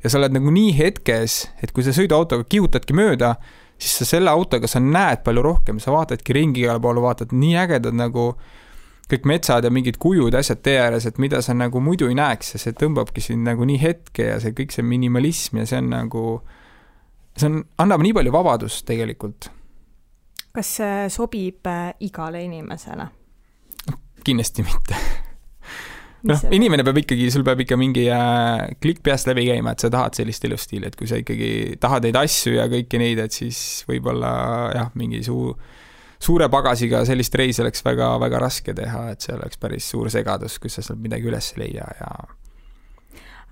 ja 0.02 0.10
sa 0.12 0.20
oled 0.20 0.34
nagu 0.36 0.52
nii 0.52 0.74
hetkes, 0.76 1.38
et 1.64 1.72
kui 1.74 1.82
sa 1.86 1.94
sõiduautoga 1.96 2.44
kihutadki 2.46 2.94
mööda, 2.94 3.36
siis 3.78 3.98
sa 4.00 4.08
selle 4.08 4.30
autoga, 4.32 4.68
sa 4.70 4.80
näed 4.80 5.22
palju 5.24 5.42
rohkem, 5.44 5.80
sa 5.82 5.94
vaatadki 5.94 6.36
ringi 6.36 6.64
igale 6.64 6.80
poole, 6.82 7.02
vaatad 7.04 7.34
nii 7.36 7.56
ägedad 7.60 7.96
nagu 7.96 8.30
kõik 9.10 9.26
metsad 9.28 9.66
ja 9.66 9.70
mingid 9.70 10.00
kujud, 10.02 10.34
asjad 10.34 10.62
tee 10.66 10.78
ääres, 10.82 11.06
et 11.06 11.18
mida 11.22 11.38
sa 11.44 11.54
nagu 11.54 11.80
muidu 11.82 12.08
ei 12.10 12.16
näeks 12.18 12.56
ja 12.56 12.62
see 12.62 12.74
tõmbabki 12.74 13.22
sind 13.22 13.46
nagu 13.46 13.66
nii 13.68 13.78
hetke 13.82 14.30
ja 14.32 14.40
see 14.42 14.56
kõik 14.56 14.74
see 14.74 14.86
minimalism 14.86 15.60
ja 15.62 15.66
see 15.68 15.78
on 15.82 15.92
nagu, 15.92 16.24
see 17.36 17.50
on, 17.50 17.60
annab 17.84 18.02
nii 18.02 18.16
palju 18.16 18.34
vabadust 18.34 18.86
tegelikult. 18.88 19.50
kas 20.56 20.72
see 20.80 21.06
sobib 21.12 21.68
äh, 21.70 21.92
igale 22.00 22.42
inimesele? 22.48 23.10
kindlasti 24.26 24.64
mitte 24.66 24.98
noh, 26.30 26.44
inimene 26.54 26.84
peab 26.86 27.00
ikkagi, 27.02 27.28
sul 27.32 27.44
peab 27.46 27.60
ikka 27.64 27.78
mingi 27.80 28.06
äh, 28.12 28.76
klikk 28.82 29.02
peast 29.06 29.28
läbi 29.30 29.46
käima, 29.48 29.74
et 29.74 29.84
sa 29.84 29.90
tahad 29.92 30.16
sellist 30.18 30.44
elustiili, 30.48 30.88
et 30.88 30.96
kui 30.98 31.08
sa 31.10 31.18
ikkagi 31.20 31.76
tahad 31.82 32.06
neid 32.06 32.18
asju 32.20 32.56
ja 32.58 32.66
kõiki 32.72 33.00
neid, 33.02 33.20
et 33.22 33.36
siis 33.36 33.60
võib-olla 33.88 34.30
jah, 34.76 34.90
mingi 34.98 35.22
suu, 35.26 35.52
suure 36.22 36.48
pagasiga 36.52 37.04
sellist 37.08 37.36
reisi 37.38 37.62
oleks 37.64 37.84
väga-väga 37.86 38.42
raske 38.42 38.74
teha, 38.76 39.06
et 39.14 39.26
see 39.26 39.36
oleks 39.36 39.60
päris 39.62 39.90
suur 39.92 40.10
segadus, 40.12 40.58
kus 40.62 40.78
sa 40.78 40.86
sealt 40.86 41.02
midagi 41.02 41.30
üles 41.30 41.52
ei 41.54 41.64
leia 41.66 41.86
ja. 42.00 42.10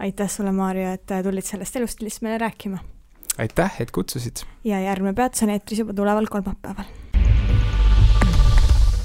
aitäh 0.06 0.30
sulle, 0.30 0.54
Maarja, 0.54 0.96
et 0.98 1.16
tulid 1.28 1.46
sellest 1.46 1.80
elustiilist 1.80 2.24
meile 2.26 2.42
rääkima. 2.46 2.82
aitäh, 3.38 3.80
et 3.80 3.94
kutsusid. 3.94 4.46
ja 4.64 4.82
järgmine 4.88 5.14
peatus 5.14 5.46
on 5.46 5.54
eetris 5.56 5.84
juba 5.84 5.96
tuleval 5.96 6.30
kolmapäeval 6.30 7.03